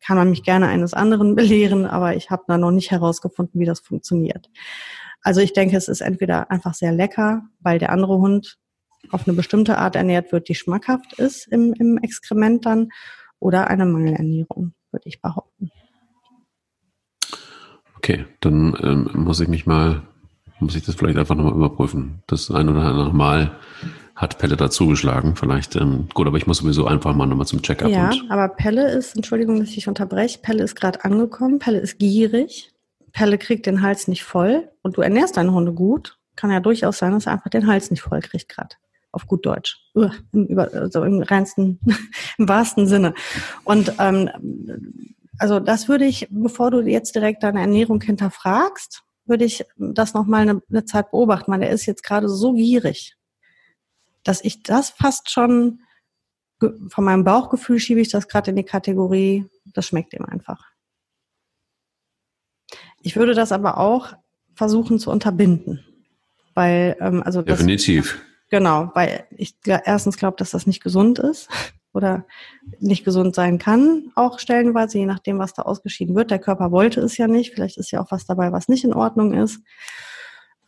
[0.00, 3.66] kann man mich gerne eines anderen belehren, aber ich habe da noch nicht herausgefunden, wie
[3.66, 4.50] das funktioniert.
[5.22, 8.58] Also ich denke, es ist entweder einfach sehr lecker, weil der andere Hund
[9.10, 12.88] auf eine bestimmte Art ernährt wird, die schmackhaft ist im, im Exkrement dann,
[13.42, 15.70] oder eine Mangelernährung, würde ich behaupten.
[17.96, 20.02] Okay, dann ähm, muss ich mich mal,
[20.60, 22.22] muss ich das vielleicht einfach nochmal überprüfen.
[22.26, 23.58] Das ein oder andere Mal
[24.14, 25.36] hat Pelle dazugeschlagen.
[25.36, 27.90] Vielleicht, ähm, gut, aber ich muss sowieso einfach mal nochmal zum Check-up.
[27.90, 32.70] Ja, aber Pelle ist, Entschuldigung, dass ich unterbreche, Pelle ist gerade angekommen, Pelle ist gierig,
[33.12, 36.18] Pelle kriegt den Hals nicht voll und du ernährst deine Hunde gut.
[36.34, 38.74] Kann ja durchaus sein, dass er einfach den Hals nicht voll kriegt gerade
[39.12, 41.78] auf gut Deutsch, im, über, also im reinsten,
[42.38, 43.14] im wahrsten Sinne.
[43.64, 44.30] Und ähm,
[45.38, 50.42] also das würde ich, bevor du jetzt direkt deine Ernährung hinterfragst, würde ich das nochmal
[50.42, 53.16] eine, eine Zeit beobachten, weil er ist jetzt gerade so gierig,
[54.24, 55.80] dass ich das fast schon
[56.88, 60.64] von meinem Bauchgefühl schiebe ich das gerade in die Kategorie, das schmeckt ihm einfach.
[63.02, 64.12] Ich würde das aber auch
[64.54, 65.84] versuchen zu unterbinden,
[66.54, 68.20] weil ähm, also definitiv
[68.52, 71.48] Genau, weil ich erstens glaube, dass das nicht gesund ist.
[71.94, 72.24] oder
[72.80, 76.30] nicht gesund sein kann, auch stellenweise, je nachdem, was da ausgeschieden wird.
[76.30, 77.52] Der Körper wollte es ja nicht.
[77.52, 79.60] Vielleicht ist ja auch was dabei, was nicht in Ordnung ist.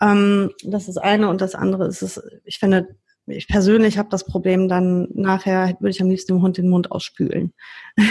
[0.02, 4.26] Ähm, das ist eine und das andere ist es, ich finde, ich persönlich habe das
[4.26, 7.54] Problem dann nachher, würde ich am liebsten dem Hund den Mund ausspülen.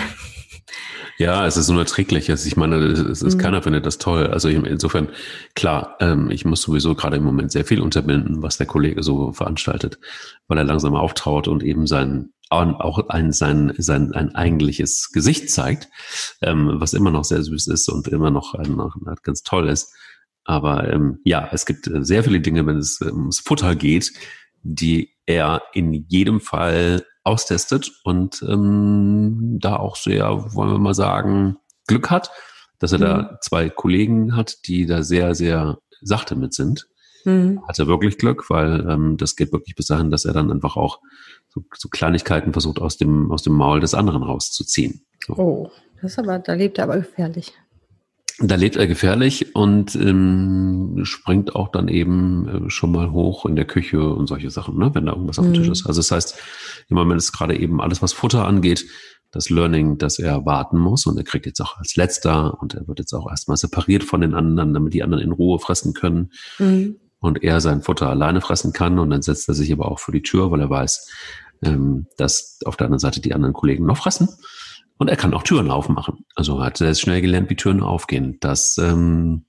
[1.17, 2.29] Ja, es ist unerträglich.
[2.29, 3.39] Also ich meine, es ist, mhm.
[3.39, 4.27] keiner findet das toll.
[4.27, 5.09] Also insofern,
[5.55, 9.31] klar, ähm, ich muss sowieso gerade im Moment sehr viel unterbinden, was der Kollege so
[9.33, 9.99] veranstaltet,
[10.47, 15.89] weil er langsam auftraut und eben sein auch ein, sein, sein ein eigentliches Gesicht zeigt,
[16.41, 19.91] ähm, was immer noch sehr süß ist und immer noch, ein, noch ganz toll ist.
[20.43, 24.11] Aber ähm, ja, es gibt sehr viele Dinge, wenn es ums Futter geht,
[24.61, 31.57] die er in jedem Fall austestet und ähm, da auch sehr, wollen wir mal sagen,
[31.87, 32.31] Glück hat,
[32.79, 33.03] dass er mhm.
[33.03, 36.87] da zwei Kollegen hat, die da sehr, sehr sachte mit sind.
[37.25, 37.61] Mhm.
[37.67, 40.75] Hat er wirklich Glück, weil ähm, das geht wirklich bis dahin, dass er dann einfach
[40.75, 40.99] auch
[41.49, 45.05] so, so Kleinigkeiten versucht aus dem, aus dem Maul des anderen rauszuziehen.
[45.25, 45.33] So.
[45.37, 45.71] Oh,
[46.01, 47.53] das ist aber, da lebt er aber gefährlich.
[48.39, 53.55] Da lebt er gefährlich und ähm, springt auch dann eben äh, schon mal hoch in
[53.55, 55.73] der Küche und solche Sachen, ne, wenn da irgendwas auf dem Tisch mhm.
[55.73, 55.85] ist.
[55.85, 56.39] Also das heißt,
[56.89, 58.85] im Moment ist gerade eben alles, was Futter angeht,
[59.29, 62.87] das Learning, dass er warten muss und er kriegt jetzt auch als letzter und er
[62.87, 66.31] wird jetzt auch erstmal separiert von den anderen, damit die anderen in Ruhe fressen können
[66.57, 66.97] mhm.
[67.19, 70.11] und er sein Futter alleine fressen kann und dann setzt er sich aber auch vor
[70.11, 71.09] die Tür, weil er weiß,
[71.63, 74.29] ähm, dass auf der anderen Seite die anderen Kollegen noch fressen.
[75.03, 76.23] Und er kann auch Türen aufmachen.
[76.33, 78.37] Also hat er schnell gelernt, wie Türen aufgehen.
[78.39, 79.43] Das, ähm,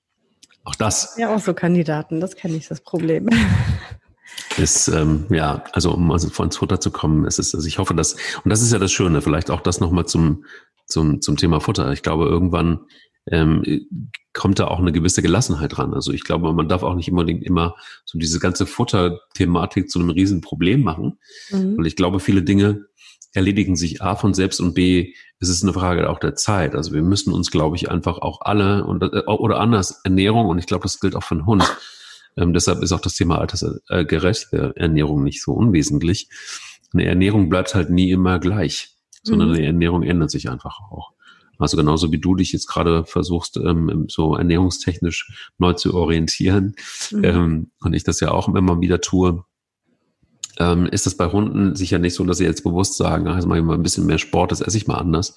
[0.64, 1.14] auch das.
[1.16, 3.28] Ja, auch so Kandidaten, das kenne ich, das Problem.
[4.58, 7.94] Ist, ähm, ja, also um also von Futter zu kommen, ist es, also ich hoffe,
[7.94, 10.44] dass, und das ist ja das Schöne, vielleicht auch das nochmal zum,
[10.86, 11.92] zum, zum Thema Futter.
[11.92, 12.80] Ich glaube, irgendwann
[13.30, 13.62] ähm,
[14.32, 15.94] kommt da auch eine gewisse Gelassenheit dran.
[15.94, 20.10] Also ich glaube, man darf auch nicht unbedingt immer so diese ganze Futter-Thematik zu einem
[20.10, 21.20] Riesenproblem machen.
[21.50, 21.76] Mhm.
[21.76, 22.86] Und ich glaube, viele Dinge
[23.34, 26.74] erledigen sich A von selbst und B ist es eine Frage auch der Zeit.
[26.74, 30.58] Also wir müssen uns, glaube ich, einfach auch alle und, äh, oder anders Ernährung und
[30.58, 31.64] ich glaube, das gilt auch für den Hund.
[32.36, 36.28] Ähm, deshalb ist auch das Thema altersgerechte Ernährung nicht so unwesentlich.
[36.92, 39.54] Eine Ernährung bleibt halt nie immer gleich, sondern mhm.
[39.56, 41.12] eine Ernährung ändert sich einfach auch.
[41.58, 46.74] Also genauso wie du dich jetzt gerade versuchst, ähm, so ernährungstechnisch neu zu orientieren
[47.10, 47.24] mhm.
[47.24, 49.44] ähm, und ich das ja auch immer wieder tue,
[50.58, 53.46] ähm, ist das bei Hunden sicher nicht so, dass sie jetzt bewusst sagen, ach, jetzt
[53.46, 55.34] mache ich mal ein bisschen mehr Sport, das esse ich mal anders.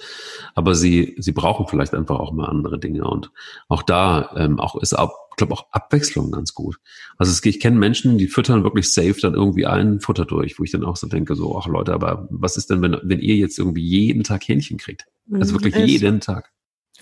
[0.56, 3.06] Aber sie, sie brauchen vielleicht einfach auch mal andere Dinge.
[3.06, 3.32] Und
[3.68, 6.78] auch da ähm, auch ist auch, ich glaube auch Abwechslung ganz gut.
[7.18, 10.64] Also es, ich kenne Menschen, die füttern wirklich safe dann irgendwie ein Futter durch, wo
[10.64, 13.36] ich dann auch so denke, so, ach Leute, aber was ist denn, wenn, wenn ihr
[13.36, 15.06] jetzt irgendwie jeden Tag Hähnchen kriegt?
[15.32, 16.52] Also wirklich es jeden Tag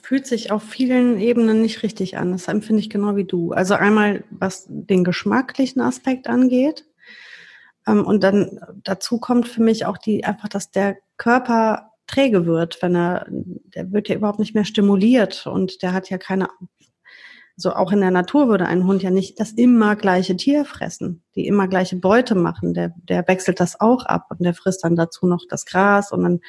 [0.01, 2.31] fühlt sich auf vielen Ebenen nicht richtig an.
[2.31, 3.53] Das empfinde ich genau wie du.
[3.53, 6.85] Also einmal, was den geschmacklichen Aspekt angeht.
[7.87, 12.81] Ähm, und dann dazu kommt für mich auch die, einfach, dass der Körper träge wird,
[12.81, 16.47] wenn er, der wird ja überhaupt nicht mehr stimuliert und der hat ja keine,
[17.57, 21.23] so auch in der Natur würde ein Hund ja nicht das immer gleiche Tier fressen,
[21.35, 22.73] die immer gleiche Beute machen.
[22.73, 26.23] Der, der wechselt das auch ab und der frisst dann dazu noch das Gras und
[26.23, 26.41] dann,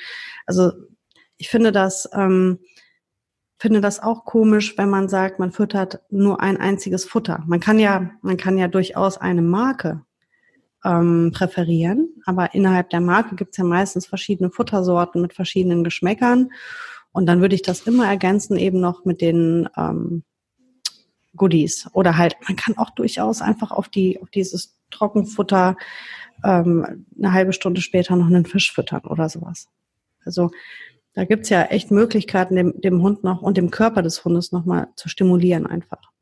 [0.46, 0.72] also
[1.36, 2.58] ich finde das, ähm,
[3.58, 7.42] finde das auch komisch, wenn man sagt, man füttert nur ein einziges Futter.
[7.46, 10.02] Man kann ja, man kann ja durchaus eine Marke
[10.86, 12.08] ähm, präferieren.
[12.24, 16.50] Aber innerhalb der Marke gibt es ja meistens verschiedene Futtersorten mit verschiedenen Geschmäckern.
[17.12, 20.22] Und dann würde ich das immer ergänzen, eben noch mit den ähm,
[21.34, 21.88] Goodies.
[21.92, 25.76] Oder halt, man kann auch durchaus einfach auf die, auf dieses Trockenfutter
[26.44, 29.68] ähm, eine halbe Stunde später noch einen Fisch füttern oder sowas.
[30.24, 30.50] Also
[31.14, 34.88] da gibt's ja echt Möglichkeiten, dem, dem Hund noch und dem Körper des Hundes nochmal
[34.96, 36.12] zu stimulieren einfach.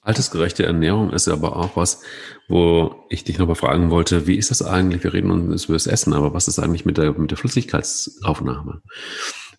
[0.00, 2.02] Altersgerechte Ernährung ist aber auch was,
[2.48, 5.04] wo ich dich nochmal fragen wollte, wie ist das eigentlich?
[5.04, 8.82] Wir reden uns über das Essen, aber was ist eigentlich mit der, mit der Flüssigkeitsaufnahme?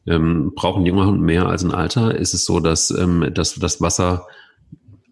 [0.06, 2.16] Ähm, brauchen junge Hunde mehr als ein Alter?
[2.16, 4.28] Ist es so, dass, ähm, dass das Wasser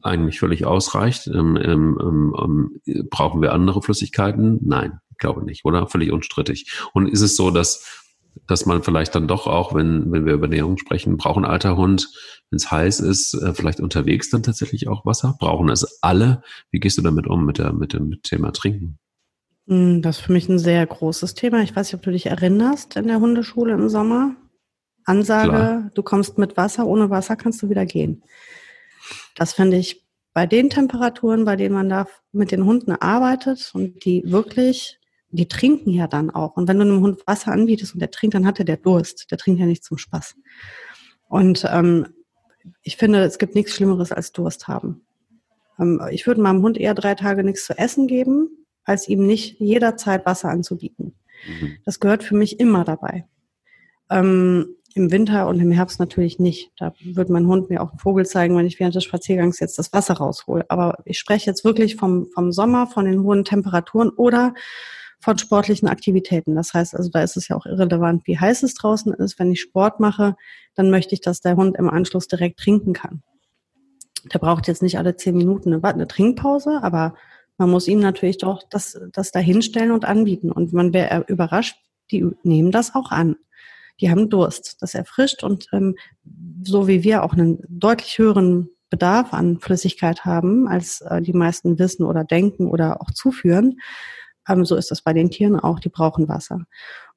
[0.01, 1.27] eigentlich völlig ausreicht?
[1.27, 4.59] Ähm, ähm, ähm, brauchen wir andere Flüssigkeiten?
[4.63, 5.87] Nein, glaube nicht, oder?
[5.87, 6.69] Völlig unstrittig.
[6.93, 8.00] Und ist es so, dass
[8.47, 12.09] dass man vielleicht dann doch auch, wenn, wenn wir über Ernährung sprechen, brauchen alter Hund,
[12.49, 15.35] wenn es heiß ist, äh, vielleicht unterwegs dann tatsächlich auch Wasser?
[15.39, 16.43] Brauchen es alle?
[16.71, 18.99] Wie gehst du damit um mit, der, mit dem Thema Trinken?
[19.67, 21.61] Hm, das ist für mich ein sehr großes Thema.
[21.61, 24.35] Ich weiß nicht, ob du dich erinnerst in der Hundeschule im Sommer.
[25.05, 25.91] Ansage, Klar.
[25.95, 28.23] du kommst mit Wasser, ohne Wasser kannst du wieder gehen.
[29.35, 34.05] Das finde ich bei den Temperaturen, bei denen man da mit den Hunden arbeitet und
[34.05, 34.99] die wirklich
[35.31, 36.57] die trinken ja dann auch.
[36.57, 39.31] Und wenn du einem Hund Wasser anbietest und der trinkt, dann hat er der Durst.
[39.31, 40.35] Der trinkt ja nicht zum Spaß.
[41.29, 42.07] Und ähm,
[42.83, 45.01] ich finde, es gibt nichts Schlimmeres als Durst haben.
[45.79, 48.49] Ähm, ich würde meinem Hund eher drei Tage nichts zu essen geben,
[48.83, 51.15] als ihm nicht jederzeit Wasser anzubieten.
[51.47, 51.77] Mhm.
[51.85, 53.25] Das gehört für mich immer dabei.
[54.09, 56.71] Ähm, Im Winter und im Herbst natürlich nicht.
[56.77, 59.79] Da wird mein Hund mir auch einen Vogel zeigen, wenn ich während des Spaziergangs jetzt
[59.79, 60.65] das Wasser raushole.
[60.67, 64.53] Aber ich spreche jetzt wirklich vom, vom Sommer, von den hohen Temperaturen oder
[65.21, 66.55] von sportlichen Aktivitäten.
[66.55, 69.37] Das heißt also, da ist es ja auch irrelevant, wie heiß es draußen ist.
[69.39, 70.35] Wenn ich Sport mache,
[70.75, 73.21] dann möchte ich, dass der Hund im Anschluss direkt trinken kann.
[74.33, 77.15] Der braucht jetzt nicht alle zehn Minuten eine, eine Trinkpause, aber
[77.57, 80.51] man muss ihm natürlich doch das, das dahinstellen und anbieten.
[80.51, 81.77] Und man wäre überrascht,
[82.09, 83.35] die nehmen das auch an.
[83.99, 84.81] Die haben Durst.
[84.81, 85.95] Das erfrischt und ähm,
[86.63, 91.77] so wie wir auch einen deutlich höheren Bedarf an Flüssigkeit haben, als äh, die meisten
[91.77, 93.79] wissen oder denken oder auch zuführen,
[94.47, 96.65] ähm, so ist das bei den Tieren auch, die brauchen Wasser.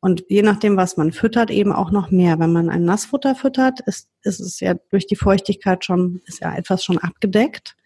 [0.00, 2.38] Und je nachdem, was man füttert, eben auch noch mehr.
[2.38, 6.54] Wenn man ein Nassfutter füttert, ist, ist es ja durch die Feuchtigkeit schon, ist ja
[6.54, 7.76] etwas schon abgedeckt.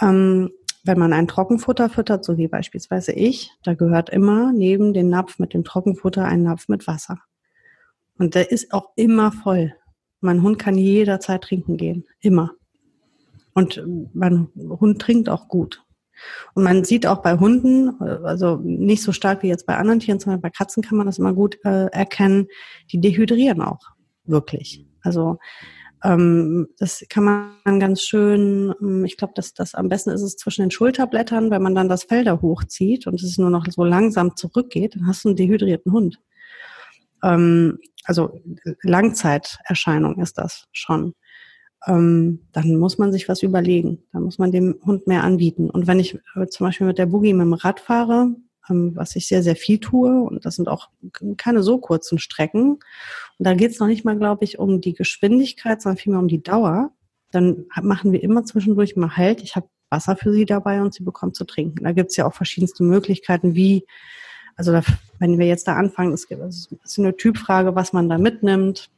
[0.00, 0.50] Ähm,
[0.84, 5.38] wenn man ein Trockenfutter füttert, so wie beispielsweise ich, da gehört immer neben den Napf
[5.38, 7.20] mit dem Trockenfutter ein Napf mit Wasser.
[8.18, 9.74] Und der ist auch immer voll.
[10.20, 12.04] Mein Hund kann jederzeit trinken gehen.
[12.20, 12.52] Immer.
[13.54, 13.84] Und
[14.14, 15.84] mein Hund trinkt auch gut.
[16.54, 20.20] Und man sieht auch bei Hunden, also nicht so stark wie jetzt bei anderen Tieren,
[20.20, 22.48] sondern bei Katzen kann man das immer gut äh, erkennen,
[22.90, 23.80] die dehydrieren auch
[24.24, 24.86] wirklich.
[25.02, 25.38] Also
[26.04, 30.36] ähm, das kann man ganz schön, ähm, ich glaube, dass das am besten ist es
[30.36, 33.84] zwischen den Schulterblättern, wenn man dann das Fell da hochzieht und es nur noch so
[33.84, 36.18] langsam zurückgeht, dann hast du einen dehydrierten Hund.
[37.22, 38.40] Ähm, also
[38.82, 41.14] Langzeiterscheinung ist das schon
[41.86, 44.02] ähm, dann muss man sich was überlegen.
[44.12, 45.68] Dann muss man dem Hund mehr anbieten.
[45.70, 48.34] Und wenn ich äh, zum Beispiel mit der Boogie mit dem Rad fahre,
[48.70, 50.90] ähm, was ich sehr, sehr viel tue, und das sind auch
[51.36, 52.80] keine so kurzen Strecken, und
[53.38, 56.42] da geht es noch nicht mal, glaube ich, um die Geschwindigkeit, sondern vielmehr um die
[56.42, 56.92] Dauer,
[57.32, 59.42] dann machen wir immer zwischendurch mal Halt.
[59.42, 61.84] Ich habe Wasser für sie dabei und sie bekommt zu trinken.
[61.84, 63.86] Da gibt es ja auch verschiedenste Möglichkeiten, wie,
[64.56, 64.82] also da,
[65.18, 68.90] wenn wir jetzt da anfangen, es ist eine Typfrage, was man da mitnimmt.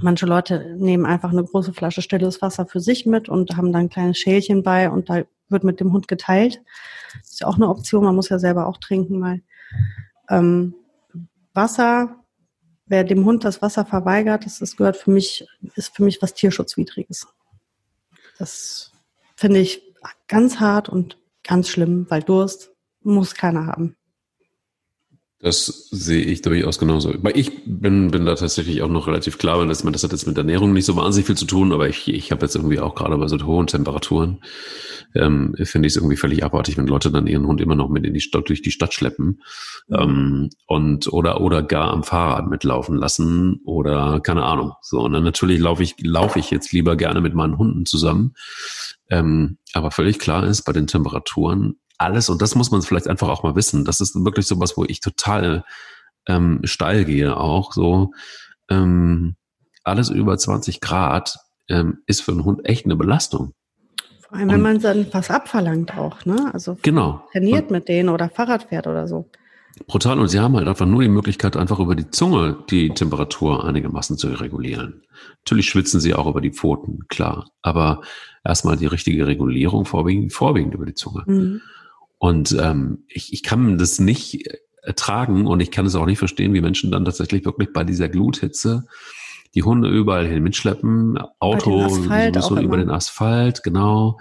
[0.00, 3.82] Manche Leute nehmen einfach eine große Flasche stilles Wasser für sich mit und haben dann
[3.82, 6.62] ein kleines Schälchen bei und da wird mit dem Hund geteilt.
[7.20, 9.42] Das ist ja auch eine Option, man muss ja selber auch trinken, weil
[10.28, 10.74] ähm,
[11.52, 12.16] Wasser,
[12.86, 16.34] wer dem Hund das Wasser verweigert, das, das gehört für mich, ist für mich was
[16.34, 17.26] Tierschutzwidriges.
[18.38, 18.92] Das
[19.36, 19.82] finde ich
[20.28, 22.72] ganz hart und ganz schlimm, weil Durst
[23.02, 23.96] muss keiner haben.
[25.44, 27.12] Das sehe ich durchaus genauso.
[27.22, 30.26] Weil ich bin, bin da tatsächlich auch noch relativ klar, wenn das, das hat jetzt
[30.26, 32.94] mit Ernährung nicht so wahnsinnig viel zu tun, aber ich, ich habe jetzt irgendwie auch
[32.94, 34.38] gerade bei so hohen Temperaturen,
[35.14, 38.06] ähm, finde ich es irgendwie völlig abartig, wenn Leute dann ihren Hund immer noch mit
[38.06, 39.42] in die Stadt, durch die Stadt schleppen
[39.90, 44.72] ähm, und oder oder gar am Fahrrad mitlaufen lassen oder keine Ahnung.
[44.80, 48.32] So, und dann natürlich laufe ich, laufe ich jetzt lieber gerne mit meinen Hunden zusammen.
[49.10, 53.28] Ähm, aber völlig klar ist, bei den Temperaturen alles, und das muss man vielleicht einfach
[53.28, 55.64] auch mal wissen, das ist wirklich sowas, wo ich total
[56.26, 58.12] ähm, steil gehe auch, so
[58.68, 59.36] ähm,
[59.84, 61.38] alles über 20 Grad
[61.68, 63.52] ähm, ist für einen Hund echt eine Belastung.
[64.20, 66.50] Vor allem, wenn man dann was abverlangt auch, ne?
[66.52, 67.24] Also genau.
[67.32, 69.30] trainiert und, mit denen oder Fahrrad fährt oder so.
[69.86, 70.18] Brutal.
[70.18, 74.16] Und sie haben halt einfach nur die Möglichkeit, einfach über die Zunge die Temperatur einigermaßen
[74.16, 75.02] zu regulieren.
[75.44, 77.48] Natürlich schwitzen sie auch über die Pfoten, klar.
[77.62, 78.02] Aber
[78.44, 81.24] erstmal die richtige Regulierung vorwiegend, vorwiegend über die Zunge.
[81.26, 81.60] Mhm.
[82.24, 84.48] Und ähm, ich, ich kann das nicht
[84.80, 88.08] ertragen und ich kann es auch nicht verstehen, wie Menschen dann tatsächlich wirklich bei dieser
[88.08, 88.86] Gluthitze
[89.54, 91.86] die Hunde überall hin mitschleppen, Auto
[92.40, 94.18] so über den Asphalt, genau,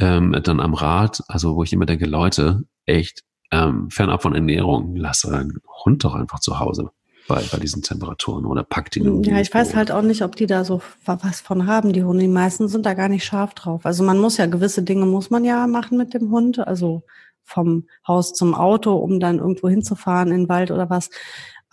[0.00, 3.22] ähm, dann am Rad, also wo ich immer denke, Leute, echt,
[3.52, 6.90] ähm, fernab von Ernährung, lasse einen Hund doch einfach zu Hause
[7.30, 9.22] bei, bei diesen Temperaturen oder packt ihn.
[9.22, 12.22] Ja, ich weiß halt auch nicht, ob die da so was von haben, die Hunde.
[12.22, 13.86] Die meisten sind da gar nicht scharf drauf.
[13.86, 16.58] Also man muss ja gewisse Dinge muss man ja machen mit dem Hund.
[16.58, 17.04] Also
[17.44, 21.08] vom Haus zum Auto, um dann irgendwo hinzufahren in den Wald oder was,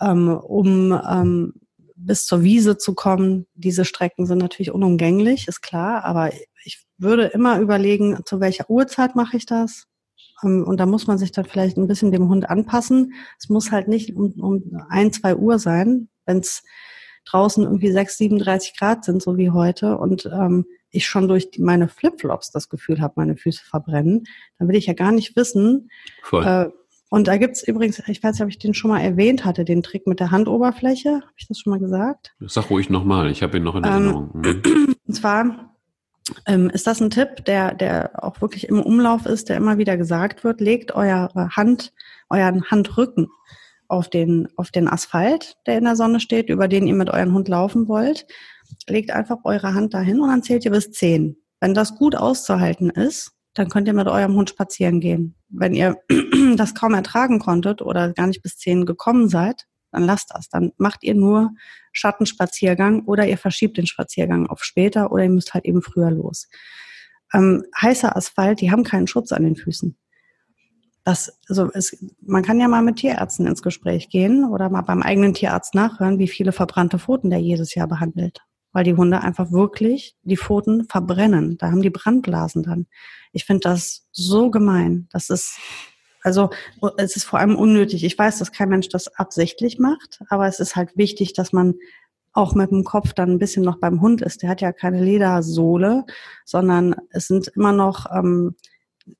[0.00, 1.54] ähm, um ähm,
[1.96, 3.46] bis zur Wiese zu kommen.
[3.54, 6.30] Diese Strecken sind natürlich unumgänglich, ist klar, aber
[6.62, 9.87] ich würde immer überlegen, zu welcher Uhrzeit mache ich das?
[10.42, 13.14] Ähm, und da muss man sich dann vielleicht ein bisschen dem Hund anpassen.
[13.38, 16.62] Es muss halt nicht um, um ein, zwei Uhr sein, wenn es
[17.24, 21.88] draußen irgendwie 6, 37 Grad sind, so wie heute, und ähm, ich schon durch meine
[21.88, 24.24] Flipflops das Gefühl habe, meine Füße verbrennen,
[24.58, 25.90] dann will ich ja gar nicht wissen.
[26.22, 26.44] Voll.
[26.44, 26.70] Äh,
[27.10, 29.82] und da gibt's übrigens, ich weiß nicht, ob ich den schon mal erwähnt hatte, den
[29.82, 31.14] Trick mit der Handoberfläche.
[31.22, 32.34] Habe ich das schon mal gesagt?
[32.40, 34.30] Sag ruhig nochmal, ich habe ihn noch in ähm, Erinnerung.
[34.34, 34.94] Mhm.
[35.06, 35.74] Und zwar
[36.46, 39.96] ähm, ist das ein Tipp, der, der auch wirklich im Umlauf ist, der immer wieder
[39.96, 41.92] gesagt wird, legt eure Hand,
[42.28, 43.28] euren Handrücken
[43.88, 47.34] auf den, auf den Asphalt, der in der Sonne steht, über den ihr mit eurem
[47.34, 48.26] Hund laufen wollt.
[48.86, 51.36] Legt einfach eure Hand dahin und dann zählt ihr bis zehn.
[51.60, 55.34] Wenn das gut auszuhalten ist, dann könnt ihr mit eurem Hund spazieren gehen.
[55.48, 55.96] Wenn ihr
[56.56, 60.48] das kaum ertragen konntet oder gar nicht bis zehn gekommen seid, dann lasst das.
[60.48, 61.50] Dann macht ihr nur
[61.92, 66.48] Schattenspaziergang oder ihr verschiebt den Spaziergang auf später oder ihr müsst halt eben früher los.
[67.32, 69.96] Ähm, heißer Asphalt, die haben keinen Schutz an den Füßen.
[71.04, 75.02] Das, also es, man kann ja mal mit Tierärzten ins Gespräch gehen oder mal beim
[75.02, 78.40] eigenen Tierarzt nachhören, wie viele verbrannte Pfoten der jedes Jahr behandelt.
[78.72, 81.56] Weil die Hunde einfach wirklich die Pfoten verbrennen.
[81.56, 82.86] Da haben die Brandblasen dann.
[83.32, 85.08] Ich finde das so gemein.
[85.10, 85.58] Das ist,
[86.28, 86.50] also
[86.98, 88.04] es ist vor allem unnötig.
[88.04, 91.74] Ich weiß, dass kein Mensch das absichtlich macht, aber es ist halt wichtig, dass man
[92.34, 94.42] auch mit dem Kopf dann ein bisschen noch beim Hund ist.
[94.42, 96.04] Der hat ja keine Ledersohle,
[96.44, 98.56] sondern es sind immer noch ähm,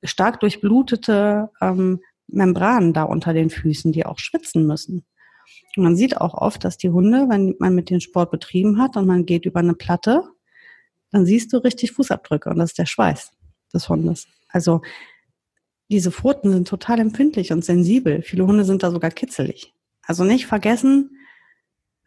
[0.02, 5.06] stark durchblutete ähm, Membranen da unter den Füßen, die auch schwitzen müssen.
[5.76, 8.98] Und man sieht auch oft, dass die Hunde, wenn man mit den Sport betrieben hat
[8.98, 10.24] und man geht über eine Platte,
[11.10, 13.32] dann siehst du richtig Fußabdrücke und das ist der Schweiß
[13.72, 14.26] des Hundes.
[14.48, 14.82] Also
[15.90, 18.22] diese Pfoten sind total empfindlich und sensibel.
[18.22, 19.74] Viele Hunde sind da sogar kitzelig.
[20.02, 21.16] Also nicht vergessen,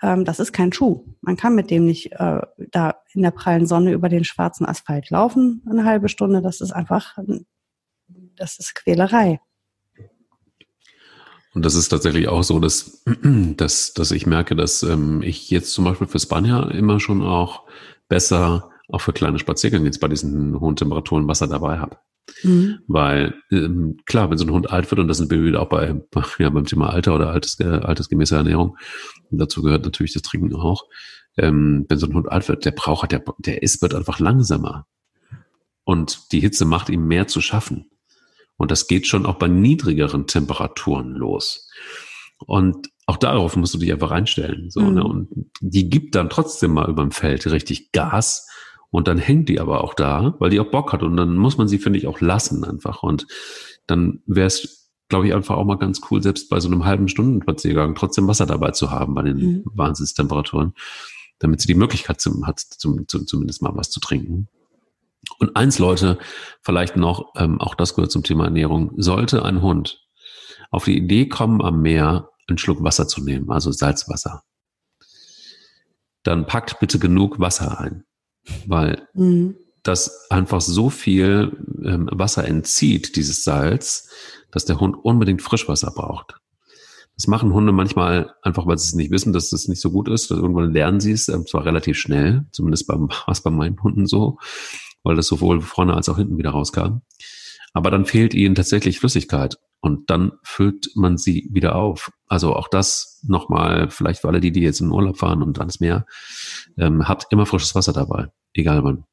[0.01, 1.05] ähm, das ist kein Schuh.
[1.21, 5.09] Man kann mit dem nicht äh, da in der prallen Sonne über den schwarzen Asphalt
[5.09, 6.41] laufen, eine halbe Stunde.
[6.41, 7.17] Das ist einfach
[8.35, 9.39] das ist Quälerei.
[11.53, 15.73] Und das ist tatsächlich auch so, dass, dass, dass ich merke, dass ähm, ich jetzt
[15.73, 17.63] zum Beispiel für Spanier immer schon auch
[18.07, 21.97] besser auch für kleine Spaziergänge jetzt bei diesen hohen Temperaturen Wasser dabei habe.
[22.43, 22.79] Mhm.
[22.87, 25.69] Weil ähm, klar, wenn so ein Hund alt wird, und das sind wir wieder auch
[25.69, 25.95] bei,
[26.39, 28.77] ja, beim Thema Alter oder altes, äh, altersgemäße Ernährung,
[29.29, 30.85] und dazu gehört natürlich das Trinken auch,
[31.37, 34.85] ähm, wenn so ein Hund alt wird, der braucht, der, der ist, wird einfach langsamer.
[35.83, 37.89] Und die Hitze macht ihm mehr zu schaffen.
[38.57, 41.69] Und das geht schon auch bei niedrigeren Temperaturen los.
[42.45, 44.69] Und auch darauf musst du dich einfach einstellen.
[44.69, 44.93] So, mhm.
[44.93, 45.03] ne?
[45.03, 48.47] Und die gibt dann trotzdem mal über dem Feld richtig Gas.
[48.91, 51.01] Und dann hängt die aber auch da, weil die auch Bock hat.
[51.01, 53.03] Und dann muss man sie, finde ich, auch lassen einfach.
[53.03, 53.25] Und
[53.87, 57.07] dann wäre es, glaube ich, einfach auch mal ganz cool, selbst bei so einem halben
[57.07, 59.63] Stundenspaziergang trotzdem Wasser dabei zu haben bei den mhm.
[59.65, 60.73] Wahnsinnstemperaturen,
[61.39, 64.49] damit sie die Möglichkeit zum, hat, zum, zum, zumindest mal was zu trinken.
[65.39, 66.17] Und eins, Leute,
[66.61, 70.05] vielleicht noch, ähm, auch das gehört zum Thema Ernährung, sollte ein Hund
[70.69, 74.43] auf die Idee kommen, am Meer einen Schluck Wasser zu nehmen, also Salzwasser,
[76.23, 78.03] dann packt bitte genug Wasser ein,
[78.65, 79.55] weil mhm.
[79.83, 84.09] das einfach so viel ähm, Wasser entzieht, dieses Salz,
[84.51, 86.35] dass der Hund unbedingt Frischwasser braucht.
[87.15, 90.09] Das machen Hunde manchmal einfach, weil sie es nicht wissen, dass das nicht so gut
[90.09, 90.31] ist.
[90.31, 94.37] Irgendwann lernen sie es, ähm, zwar relativ schnell, zumindest beim, was bei meinen Hunden so
[95.03, 97.01] weil das sowohl vorne als auch hinten wieder rauskam.
[97.73, 102.11] Aber dann fehlt ihnen tatsächlich Flüssigkeit und dann füllt man sie wieder auf.
[102.27, 105.79] Also auch das nochmal, vielleicht für alle die, die jetzt in Urlaub fahren und ans
[105.79, 106.05] Meer,
[106.77, 109.03] ähm, habt immer frisches Wasser dabei, egal wann.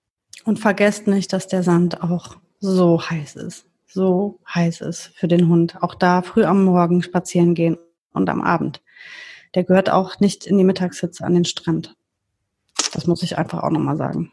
[0.44, 5.48] Und vergesst nicht, dass der Sand auch so heiß ist, so heiß ist für den
[5.48, 5.82] Hund.
[5.82, 7.78] Auch da früh am Morgen spazieren gehen
[8.12, 8.82] und am Abend.
[9.54, 11.96] Der gehört auch nicht in die Mittagshitze an den Strand.
[12.92, 14.32] Das muss ich einfach auch nochmal sagen.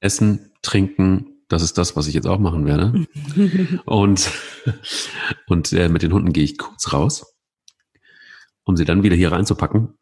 [0.00, 3.06] Essen, trinken, das ist das, was ich jetzt auch machen werde.
[3.86, 4.28] und
[5.46, 7.34] und äh, mit den Hunden gehe ich kurz raus,
[8.64, 9.94] um sie dann wieder hier reinzupacken,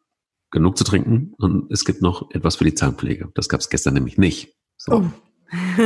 [0.49, 1.33] genug zu trinken.
[1.37, 3.29] Und es gibt noch etwas für die Zahnpflege.
[3.35, 4.55] Das gab es gestern nämlich nicht.
[4.77, 4.93] So.
[4.93, 5.05] Oh.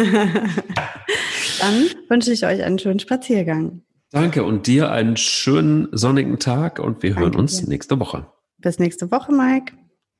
[1.59, 3.81] dann wünsche ich euch einen schönen Spaziergang.
[4.11, 7.67] Danke und dir einen schönen sonnigen Tag und wir Danke hören uns dir.
[7.67, 8.31] nächste Woche.
[8.59, 9.73] Bis nächste Woche, Mike.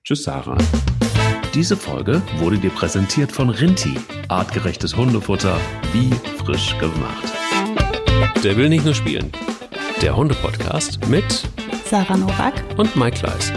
[0.04, 0.58] Tschüss, Sarah.
[1.54, 3.95] Diese Folge wurde dir präsentiert von Rinti.
[4.28, 5.60] Artgerechtes Hundefutter,
[5.93, 6.12] wie
[6.43, 7.24] frisch gemacht.
[8.43, 9.32] Der will nicht nur spielen.
[10.02, 11.43] Der Hunde-Podcast mit
[11.89, 13.52] Sarah Novak und Mike Kleiss.